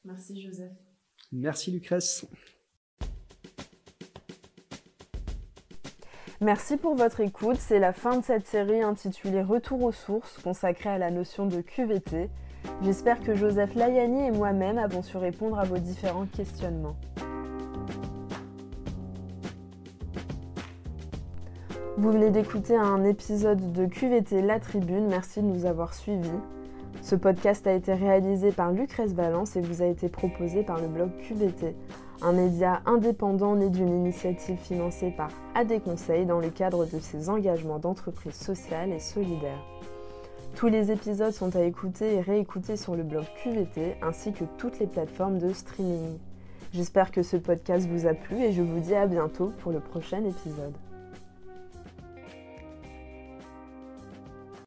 Merci 0.03 0.41
Joseph. 0.41 0.73
Merci 1.31 1.71
Lucrèce. 1.71 2.25
Merci 6.41 6.75
pour 6.75 6.95
votre 6.95 7.21
écoute. 7.21 7.55
C'est 7.59 7.79
la 7.79 7.93
fin 7.93 8.17
de 8.17 8.23
cette 8.23 8.45
série 8.45 8.81
intitulée 8.81 9.41
Retour 9.41 9.83
aux 9.83 9.93
sources, 9.93 10.37
consacrée 10.43 10.89
à 10.89 10.97
la 10.97 11.09
notion 11.09 11.45
de 11.45 11.61
QVT. 11.61 12.29
J'espère 12.81 13.21
que 13.21 13.35
Joseph 13.35 13.73
Layani 13.73 14.27
et 14.27 14.31
moi-même 14.31 14.77
avons 14.77 15.01
su 15.01 15.15
répondre 15.15 15.57
à 15.57 15.63
vos 15.63 15.77
différents 15.77 16.25
questionnements. 16.25 16.97
Vous 21.97 22.11
venez 22.11 22.31
d'écouter 22.31 22.75
un 22.75 23.05
épisode 23.05 23.71
de 23.71 23.85
QVT 23.85 24.41
La 24.41 24.59
Tribune, 24.59 25.07
merci 25.07 25.41
de 25.41 25.47
nous 25.47 25.65
avoir 25.65 25.93
suivis. 25.93 26.29
Ce 27.01 27.15
podcast 27.15 27.65
a 27.65 27.71
été 27.71 27.93
réalisé 27.93 28.51
par 28.51 28.73
Lucrèce 28.73 29.13
Valence 29.13 29.55
et 29.55 29.61
vous 29.61 29.81
a 29.81 29.85
été 29.85 30.09
proposé 30.09 30.63
par 30.63 30.81
le 30.81 30.87
blog 30.87 31.11
QVT, 31.25 31.75
un 32.25 32.31
média 32.31 32.81
indépendant 32.87 33.55
né 33.55 33.69
d'une 33.69 33.93
initiative 33.93 34.57
financée 34.57 35.11
par 35.11 35.29
AD 35.53 35.79
Conseil 35.83 36.25
dans 36.25 36.39
le 36.39 36.49
cadre 36.49 36.87
de 36.87 36.99
ses 36.99 37.29
engagements 37.29 37.77
d'entreprise 37.77 38.33
sociale 38.33 38.91
et 38.91 38.99
solidaire. 38.99 39.63
Tous 40.55 40.65
les 40.65 40.91
épisodes 40.91 41.33
sont 41.33 41.55
à 41.55 41.61
écouter 41.61 42.15
et 42.15 42.21
réécouter 42.21 42.77
sur 42.77 42.95
le 42.95 43.03
blog 43.03 43.25
QVT 43.43 43.97
ainsi 44.01 44.33
que 44.33 44.45
toutes 44.57 44.79
les 44.79 44.87
plateformes 44.87 45.37
de 45.37 45.53
streaming. 45.53 46.17
J'espère 46.73 47.11
que 47.11 47.21
ce 47.21 47.37
podcast 47.37 47.87
vous 47.87 48.07
a 48.07 48.15
plu 48.15 48.41
et 48.41 48.53
je 48.53 48.63
vous 48.63 48.79
dis 48.79 48.95
à 48.95 49.05
bientôt 49.05 49.51
pour 49.59 49.71
le 49.71 49.79
prochain 49.79 50.23
épisode. 50.25 50.73